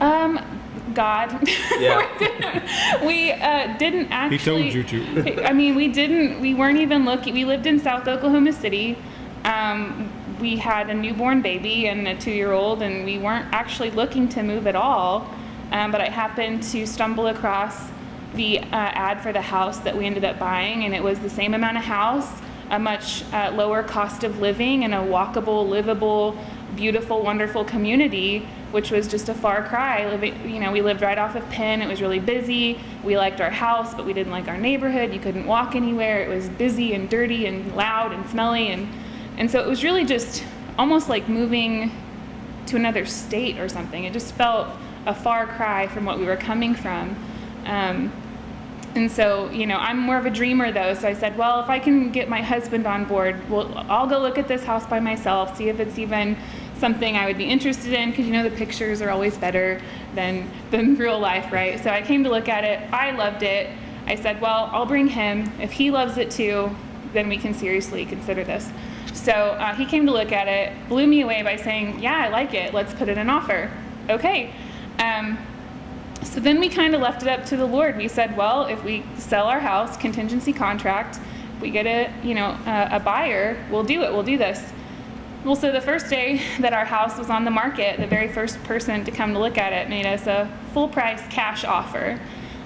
[0.00, 0.53] Um,
[0.94, 1.48] God.
[1.78, 3.04] Yeah.
[3.06, 4.38] we uh, didn't actually.
[4.38, 5.44] told you to.
[5.44, 6.40] I mean, we didn't.
[6.40, 7.34] We weren't even looking.
[7.34, 8.96] We lived in South Oklahoma City.
[9.44, 14.42] Um, we had a newborn baby and a two-year-old, and we weren't actually looking to
[14.42, 15.28] move at all.
[15.72, 17.90] Um, but I happened to stumble across
[18.34, 21.30] the uh, ad for the house that we ended up buying, and it was the
[21.30, 26.36] same amount of house, a much uh, lower cost of living, and a walkable, livable,
[26.76, 30.04] beautiful, wonderful community, which was just a far cry.
[30.10, 31.80] Living, you know, we lived right off of Penn.
[31.80, 32.80] It was really busy.
[33.04, 35.14] We liked our house, but we didn't like our neighborhood.
[35.14, 36.24] You couldn't walk anywhere.
[36.24, 38.88] It was busy and dirty and loud and smelly, and
[39.38, 40.44] and so it was really just
[40.76, 41.92] almost like moving
[42.66, 44.02] to another state or something.
[44.02, 44.68] It just felt
[45.06, 47.14] a far cry from what we were coming from.
[47.66, 48.12] Um,
[48.96, 50.94] and so, you know, I'm more of a dreamer though.
[50.94, 54.20] So I said, well, if I can get my husband on board, well, I'll go
[54.20, 56.36] look at this house by myself, see if it's even
[56.78, 59.80] something I would be interested in, because you know the pictures are always better
[60.14, 61.82] than than real life, right?
[61.82, 62.92] So I came to look at it.
[62.92, 63.70] I loved it.
[64.06, 65.50] I said, well, I'll bring him.
[65.60, 66.74] If he loves it too,
[67.12, 68.70] then we can seriously consider this.
[69.14, 72.28] So uh, he came to look at it, blew me away by saying, "Yeah, I
[72.28, 72.74] like it.
[72.74, 73.70] Let's put it in offer."
[74.10, 74.52] Okay.
[74.98, 75.38] Um,
[76.24, 77.96] so then we kind of left it up to the Lord.
[77.96, 81.20] We said, well, if we sell our house, contingency contract,
[81.60, 84.12] we get a, you know, a, a buyer, we'll do it.
[84.12, 84.72] We'll do this.
[85.44, 88.62] Well, so the first day that our house was on the market, the very first
[88.64, 92.18] person to come to look at it made us a full price cash offer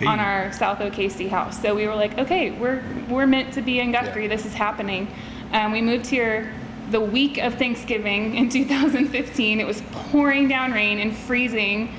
[0.07, 1.61] on our South OKC house.
[1.61, 4.23] So we were like, okay, we're we're meant to be in Guthrie.
[4.23, 4.29] Yeah.
[4.29, 5.09] This is happening.
[5.53, 6.53] Um, we moved here
[6.93, 9.59] the week of Thanksgiving in 2015.
[9.61, 11.93] It was pouring down rain and freezing.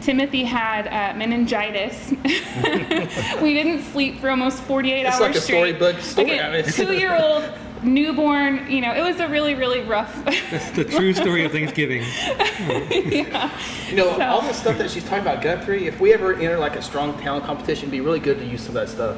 [0.00, 2.10] Timothy had uh, meningitis.
[3.42, 5.76] we didn't sleep for almost 48 It's hours like a straight.
[5.76, 6.38] storybook story.
[6.40, 7.44] Like a two-year-old
[7.82, 8.70] newborn.
[8.70, 10.24] You know, it was a really, really rough.
[10.24, 12.02] That's the true story of Thanksgiving.
[12.30, 13.50] yeah.
[13.88, 16.58] You know, So- all the stuff that she's talking about Guthrie, if we ever enter
[16.58, 19.16] like a strong talent competition, it'd be really good to use some of that stuff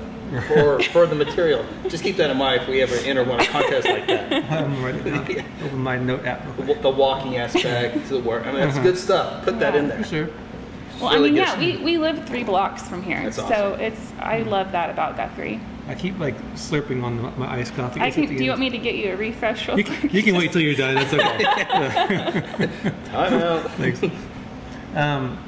[0.48, 1.64] for, for the material.
[1.88, 4.32] Just keep that in mind if we ever enter one of contest like that.
[4.50, 5.44] I'm writing it.
[5.62, 6.44] Open my note app.
[6.58, 8.46] real The, the walking aspect to the work.
[8.46, 8.82] I mean, that's uh-huh.
[8.82, 9.44] good stuff.
[9.44, 10.04] Put that in there.
[10.04, 10.28] Sure.
[11.00, 14.12] well, really I mean, yeah, we, we live three blocks from here, That's so it's
[14.18, 15.60] I love that about Guthrie.
[15.86, 18.00] I keep like slurping on my, my iced coffee.
[18.00, 18.30] I It's at can.
[18.30, 18.60] the Do you end.
[18.60, 20.00] want me to get you a refresh real You quick?
[20.00, 20.94] can, you can wait till you're done.
[20.94, 22.90] That's okay.
[23.10, 23.70] Time out.
[23.76, 24.00] Thanks.
[24.94, 25.38] Um,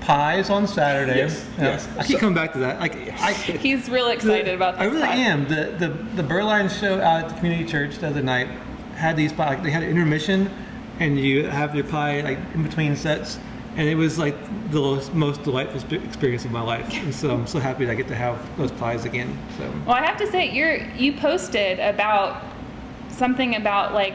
[0.00, 1.18] pies on Saturday.
[1.18, 1.64] Yes, Yeah.
[1.64, 1.88] yes.
[1.98, 2.80] I keep coming back to that.
[2.80, 4.82] Like I, He's real excited the- about this.
[4.82, 5.14] I really pie.
[5.16, 5.48] am.
[5.48, 8.48] The the the Berline show out at the community church the other night
[8.96, 9.48] had these pie.
[9.50, 10.50] Like they had an intermission,
[11.00, 13.38] and you have your pie like in between sets,
[13.78, 14.34] and it was like
[14.72, 14.80] the
[15.14, 16.92] most- delightful experience of my life.
[16.94, 19.38] And so I'm so happy that I get to have those pies again.
[19.56, 22.42] So Well, I have to say, you're you posted about
[23.08, 24.14] something about like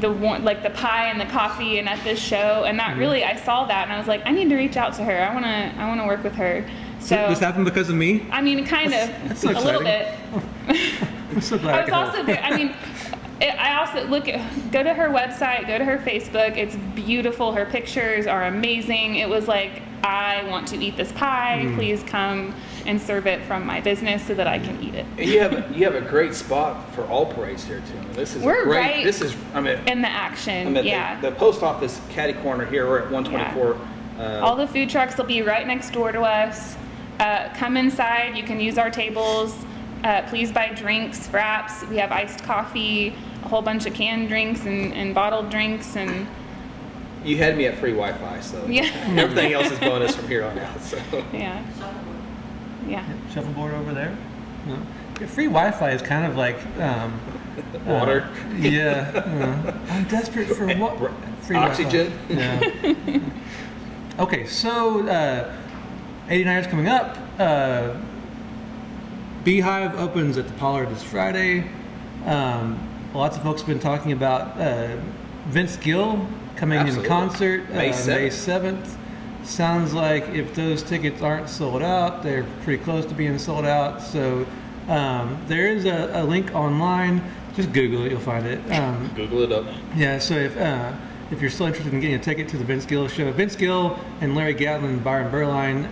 [0.00, 2.90] the one, like the pie and the coffee, and at this show, and Mm-hmm.
[2.90, 5.04] that really, I saw that, and I was like, I need to reach out to
[5.04, 5.22] her.
[5.22, 6.64] I wanna, I wanna work with her.
[6.98, 8.26] so So, this happened because of me.
[8.32, 10.12] I mean, kind of, that's so a little bit.
[11.30, 11.74] I'm so glad.
[11.74, 12.06] I I was help.
[12.08, 12.74] also very, I mean,
[13.40, 16.56] it, I also look at, go to her website, go to her Facebook.
[16.56, 17.52] It's beautiful.
[17.52, 19.16] Her pictures are amazing.
[19.16, 21.62] It was like, I want to eat this pie.
[21.64, 21.76] Mm.
[21.76, 22.54] Please come
[22.86, 25.06] and serve it from my business so that I can eat it.
[25.18, 27.98] And you have a, you have a great spot for all parades here too.
[27.98, 28.76] I mean, this is We're great.
[28.78, 29.34] right This is.
[29.54, 31.18] I mean, In the I action, mean yeah.
[31.20, 32.86] the, the post office caddy corner here.
[32.86, 33.78] We're at 124.
[34.18, 36.76] Uh, All the food trucks will be right next door to us.
[37.18, 38.36] Uh, come inside.
[38.36, 39.54] You can use our tables.
[40.04, 41.88] Uh, please buy drinks, fraps.
[41.88, 46.26] We have iced coffee, a whole bunch of canned drinks and, and bottled drinks, and
[47.24, 48.82] you had me at free Wi-Fi, so Yeah.
[49.16, 50.78] everything else is bonus from here on out.
[50.82, 50.98] So
[51.32, 51.64] yeah,
[52.86, 53.02] yeah.
[53.32, 54.14] Shuffleboard over there.
[54.66, 54.76] No.
[55.26, 57.18] Free Wi-Fi is kind of like um,
[57.86, 59.10] water, uh, yeah.
[59.14, 61.00] uh, I'm desperate for what?
[61.00, 61.66] r- Free Wi-Fi.
[61.84, 62.12] oxygen.
[62.28, 63.20] Yeah.
[64.22, 65.54] okay, so uh,
[66.28, 67.16] 89 is coming up.
[67.38, 67.94] Uh,
[69.44, 71.70] Beehive opens at the Pollard this Friday.
[72.24, 74.96] Um, lots of folks have been talking about uh,
[75.48, 76.26] Vince Gill
[76.56, 77.08] coming in Absolutely.
[77.08, 78.96] concert May uh, May 7th.
[79.42, 84.00] Sounds like if those tickets aren't sold out, they're pretty close to being sold out.
[84.00, 84.46] So
[84.88, 87.22] um, there is a, a link online.
[87.54, 88.60] Just Google it, you'll find it.
[88.72, 89.66] Um, Google it up.
[89.94, 90.92] yeah, so if uh,
[91.30, 93.98] if you're still interested in getting a ticket to the Vince Gill show, Vince Gill
[94.22, 95.88] and Larry Gatlin, Byron Berline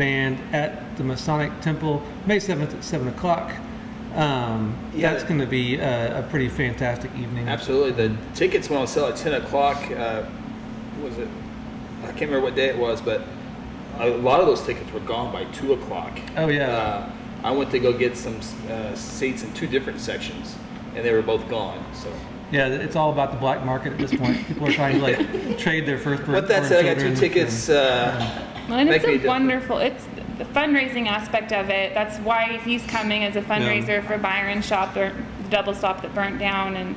[0.00, 3.52] band at the Masonic Temple, May 7th at 7 o'clock.
[4.14, 5.12] Um, Yeah.
[5.12, 7.46] That's going to be a, a pretty fantastic evening.
[7.46, 8.08] Absolutely.
[8.08, 9.76] The tickets went on sale at 10 o'clock.
[9.90, 10.24] Uh,
[11.02, 11.28] was it?
[12.02, 13.20] I can't remember what day it was, but
[13.98, 16.18] a lot of those tickets were gone by 2 o'clock.
[16.38, 16.70] Oh, yeah.
[16.70, 17.12] Uh,
[17.44, 20.56] I went to go get some uh, seats in two different sections,
[20.94, 21.84] and they were both gone.
[21.94, 22.10] So,
[22.50, 24.46] Yeah, it's all about the black market at this point.
[24.46, 27.68] People are trying to like trade their first But that said, I got two tickets.
[27.68, 29.26] Uh, Well, and it's a different.
[29.26, 29.78] wonderful.
[29.78, 30.04] It's
[30.38, 31.92] the fundraising aspect of it.
[31.92, 36.14] That's why he's coming as a fundraiser for Byron Shop, or the double stop that
[36.14, 36.76] burnt down.
[36.76, 36.96] And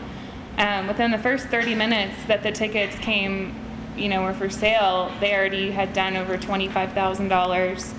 [0.59, 3.55] um, within the first 30 minutes that the tickets came,
[3.97, 7.93] you know, were for sale, they already had done over $25,000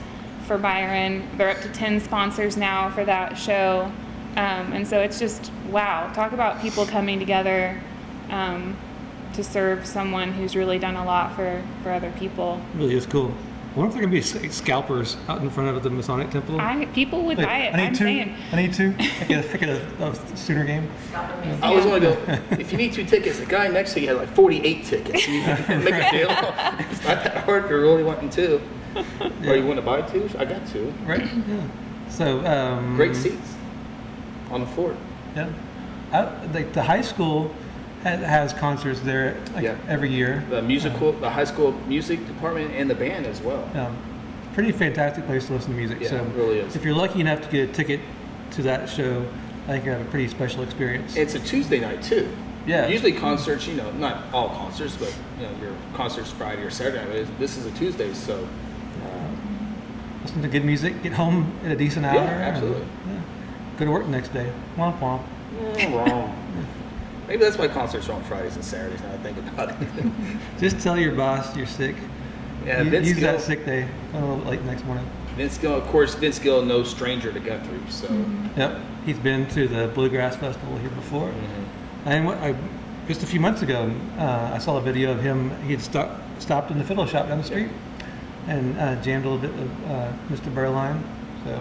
[0.46, 1.28] for Byron.
[1.36, 3.90] They're up to 10 sponsors now for that show.
[4.36, 6.12] Um, and so it's just wow.
[6.12, 7.80] Talk about people coming together
[8.30, 8.76] um,
[9.32, 12.60] to serve someone who's really done a lot for, for other people.
[12.76, 13.34] really is cool.
[13.74, 16.30] I wonder if there are going to be scalpers out in front of the Masonic
[16.30, 16.60] Temple.
[16.60, 17.74] I people would Wait, buy it.
[17.74, 18.04] I need I'm two.
[18.04, 18.36] saying.
[18.52, 18.94] I need two.
[19.00, 20.88] I get, I get a, a sooner game.
[21.12, 22.56] I always want to go.
[22.60, 25.26] If you need two tickets, the guy next to you had like 48 tickets.
[25.26, 25.40] You
[25.80, 26.30] make a deal.
[26.30, 28.60] It's not that hard if you're really wanting two.
[29.44, 30.30] Or you want to buy two?
[30.38, 30.94] I got two.
[31.04, 31.28] Right?
[31.48, 31.68] Yeah.
[32.10, 33.54] So um, Great seats
[34.50, 34.96] on the floor.
[35.34, 35.52] Yeah,
[36.12, 37.52] I, like the high school
[38.04, 39.74] ha- has concerts there like Yeah.
[39.88, 40.44] every year.
[40.50, 43.68] The musical, the high school music department, and the band as well.
[43.74, 43.96] Um,
[44.54, 45.98] pretty fantastic place to listen to music.
[46.00, 46.76] Yeah, so it really is.
[46.76, 48.00] If you're lucky enough to get a ticket
[48.52, 49.24] to that show,
[49.64, 51.16] I think you have a pretty special experience.
[51.16, 52.28] It's a Tuesday night too.
[52.66, 52.86] Yeah.
[52.86, 57.04] Usually concerts, you know, not all concerts, but you know, your concerts Friday or Saturday.
[57.06, 58.36] But it's- This is a Tuesday, so
[59.04, 59.08] uh,
[60.22, 62.14] Listen to good music, get home at a decent hour.
[62.14, 62.86] Yeah, and, absolutely.
[63.08, 63.20] yeah,
[63.78, 64.50] go to work the next day.
[64.78, 65.20] Womp womp.
[65.92, 66.34] wrong.
[67.28, 69.00] Maybe that's why concerts are on Fridays and Saturdays.
[69.00, 69.88] Now I think about it.
[70.58, 71.96] Just tell your boss you're sick.
[72.66, 75.08] yeah, U- Vince Use Gill, that sick day a little late next morning.
[75.36, 77.80] Vince Gill, of course, Vince Gill, no stranger to Guthrie.
[77.88, 78.08] So
[78.56, 81.28] Yep, he's been to the Bluegrass Festival here before.
[81.28, 82.08] Mm-hmm.
[82.08, 82.54] And what I,
[83.08, 85.50] just a few months ago, uh, I saw a video of him.
[85.62, 87.68] He had stopped stopped in the fiddle shop down the street
[88.48, 90.52] and uh, jammed a little bit of uh, Mr.
[90.54, 91.02] Berline.
[91.44, 91.60] So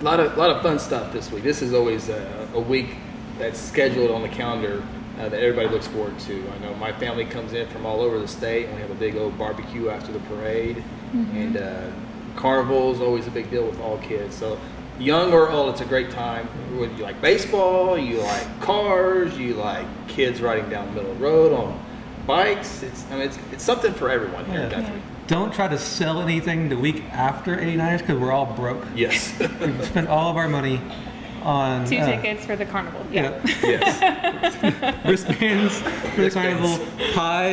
[0.00, 1.42] a lot of lot of fun stuff this week.
[1.42, 2.96] This is always a, a week
[3.38, 4.82] that's scheduled on the calendar
[5.18, 6.44] uh, that everybody looks forward to.
[6.54, 8.94] I know my family comes in from all over the state, and we have a
[8.94, 10.82] big old barbecue after the parade,
[11.12, 11.90] and uh,
[12.36, 14.34] carnival is always a big deal with all kids.
[14.36, 14.58] So
[14.98, 16.46] young or old, it's a great time.
[16.78, 21.18] Whether you like baseball, you like cars, you like kids riding down the middle of
[21.18, 21.82] the road on
[22.26, 22.82] bikes.
[22.82, 24.80] It's I mean it's, it's something for everyone here in Yeah.
[24.82, 25.02] Guthrie.
[25.28, 28.84] don't try to sell anything the week after 89ers because we're all broke.
[28.94, 29.38] Yes.
[29.60, 30.80] We've spent all of our money
[31.46, 33.06] on Two uh, tickets for the carnival.
[33.10, 33.40] Yeah.
[33.62, 35.04] yes.
[35.04, 35.78] wristbands
[36.14, 36.84] for the carnival,
[37.14, 37.46] pie,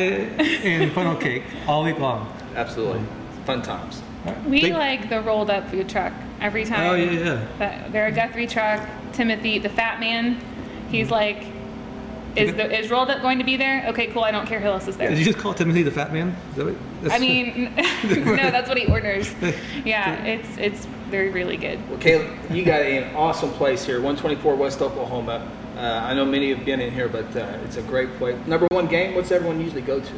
[0.64, 2.30] and funnel cake all week long.
[2.56, 3.02] Absolutely.
[3.46, 4.02] Fun times.
[4.46, 6.90] We Thank- like the rolled up food truck every time.
[6.90, 7.46] Oh, yeah, yeah.
[7.58, 8.86] That, they're a Guthrie truck.
[9.12, 10.40] Timothy, the fat man,
[10.90, 11.46] he's like,
[12.34, 13.86] is the is rolled up going to be there?
[13.90, 14.24] Okay, cool.
[14.24, 15.08] I don't care who else is there.
[15.08, 16.34] Did you just call Timothy the fat man?
[16.50, 17.72] Is that what- I mean,
[18.04, 19.32] no, that's what he orders.
[19.84, 21.78] Yeah, it's it's they're really good.
[21.88, 25.48] Well, Caleb, you got an awesome place here, 124 West Oklahoma.
[25.76, 28.36] Uh, I know many have been in here, but uh, it's a great place.
[28.48, 30.12] Number one game, what's everyone usually go to?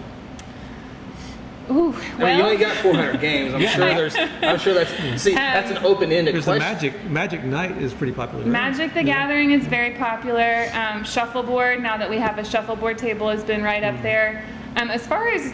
[1.69, 3.53] Ooh, I well, mean, you only got 400 games.
[3.53, 4.17] I'm sure there's.
[4.17, 5.23] I'm sure that's.
[5.23, 6.59] See, that's an open-ended There's the.
[6.59, 8.45] Magic Magic Night is pretty popular.
[8.45, 8.51] right?
[8.51, 10.69] Magic the Gathering is very popular.
[10.73, 14.45] Um, shuffleboard, now that we have a shuffleboard table, has been right up there.
[14.77, 15.53] Um, as far as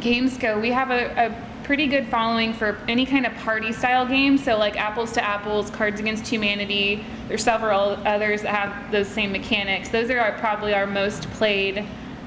[0.00, 4.06] games go, we have a, a pretty good following for any kind of party style
[4.06, 4.38] game.
[4.38, 7.04] So, like Apples to Apples, Cards Against Humanity.
[7.26, 9.88] There's several others that have those same mechanics.
[9.88, 11.84] Those are our, probably our most played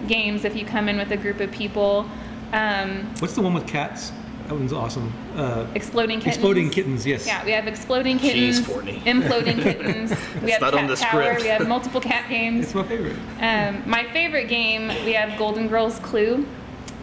[0.08, 2.06] games if you come in with a group of people.
[2.52, 4.12] Um, What's the one with cats?
[4.48, 5.14] That one's awesome.
[5.36, 6.36] Uh, exploding kittens.
[6.36, 7.26] Exploding Kittens, yes.
[7.26, 8.60] Yeah, we have exploding kittens.
[8.60, 9.00] Jeez, kittens, Courtney.
[9.06, 10.10] imploding kittens.
[10.44, 11.24] We have not cat on the tower.
[11.24, 11.42] script.
[11.44, 12.66] We have multiple cat games.
[12.66, 13.16] It's my favorite.
[13.40, 16.48] Um, my favorite game, we have Golden Girls Clue.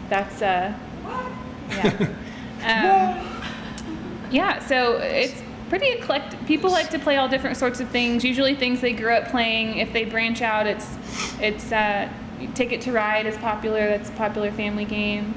[0.09, 0.77] That's uh,
[1.69, 2.13] yeah.
[2.63, 3.41] Um,
[4.31, 6.45] yeah, so it's pretty eclectic.
[6.45, 8.23] People like to play all different sorts of things.
[8.23, 9.77] Usually things they grew up playing.
[9.77, 10.97] If they branch out, it's
[11.39, 12.09] it's uh,
[12.55, 13.87] Ticket to Ride is popular.
[13.87, 15.33] That's a popular family game.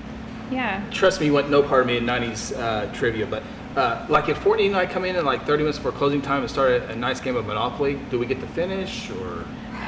[0.51, 0.83] Yeah.
[0.91, 3.43] Trust me, you want no part of me in 90s uh, trivia, but
[3.77, 6.41] uh, like if Fortney and I come in at like 30 minutes before closing time
[6.41, 9.45] and start a, a nice game of Monopoly, do we get to finish or?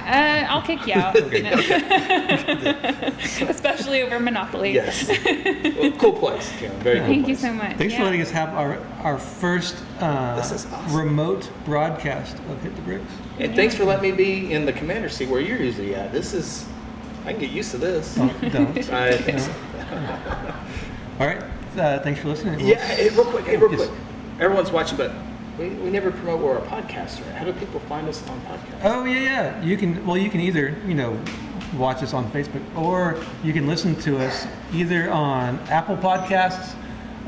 [0.06, 1.16] Uh, I'll kick you out.
[3.50, 4.72] Especially over Monopoly.
[4.72, 5.08] Yes.
[5.08, 6.78] well, cool place, Karen.
[6.80, 7.76] Very cool Thank you so much.
[7.76, 8.04] Thanks for Yeah.
[8.04, 10.96] letting us have our our first uh, This is awesome.
[10.96, 13.10] remote broadcast of Hit the Bricks.
[13.38, 16.12] And thanks for letting me be in the commander seat where you're usually at.
[16.12, 16.66] This is,
[17.24, 18.16] I can get used to this.
[18.18, 18.76] Oh, don't.
[18.92, 19.52] I think so.
[21.20, 21.42] All right.
[21.76, 22.56] Uh, thanks for listening.
[22.56, 23.86] We'll- Yeah, hey, real quick, hey, real Yes.
[23.88, 23.98] quick.
[24.40, 25.12] Everyone's watching, but
[25.58, 27.32] we, we never promote where our podcasts are.
[27.32, 28.80] How do people find us on podcasts?
[28.84, 29.62] Oh yeah, yeah.
[29.62, 31.18] You can well, you can either you know
[31.76, 36.74] watch us on Facebook or you can listen to us either on Apple Podcasts,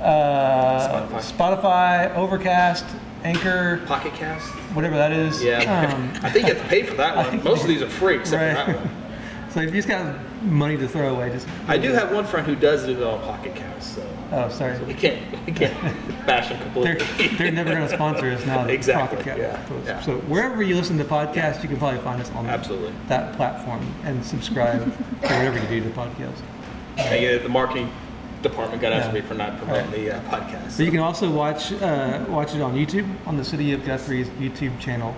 [0.00, 1.32] uh, Spotify.
[1.32, 2.84] Spotify, Overcast,
[3.24, 4.46] Anchor, Pocket Cast?
[4.74, 5.42] whatever that is.
[5.42, 5.58] Yeah.
[5.60, 7.42] Um, I think you have to pay for that one.
[7.42, 8.66] Most of these are free except right.
[8.66, 9.50] for that one.
[9.50, 12.47] so if you just got money to throw away, just I do have one friend
[12.47, 14.78] who does it all Pocket Cast, so Oh, sorry.
[14.84, 15.74] we can't we can't
[16.26, 17.36] bash them They're, completely.
[17.36, 18.64] they're never going to sponsor us now.
[18.66, 20.01] Exactly, Pocket yeah, yeah.
[20.03, 22.92] So wherever you listen to podcasts, you can probably find us on Absolutely.
[23.09, 24.82] that platform and subscribe
[25.22, 26.40] or whatever you do to podcasts.
[26.99, 27.90] And, yeah, the marketing
[28.42, 29.22] department got after Yeah.
[29.22, 30.76] me for not promoting the uh, podcast.
[30.76, 34.28] But you can also watch uh, watch it on YouTube on the City of Guthrie's
[34.30, 35.14] YouTube channel.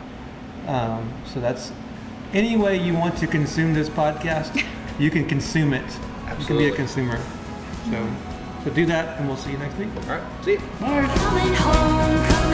[0.68, 1.72] Um, so that's
[2.32, 4.64] any way you want to consume this podcast,
[4.98, 5.84] you can consume it.
[6.38, 7.18] You can be a consumer.
[7.90, 8.08] So
[8.64, 9.88] so do that, and we'll see you next week.
[9.94, 10.58] All right, see you.
[10.80, 12.45] Coming home,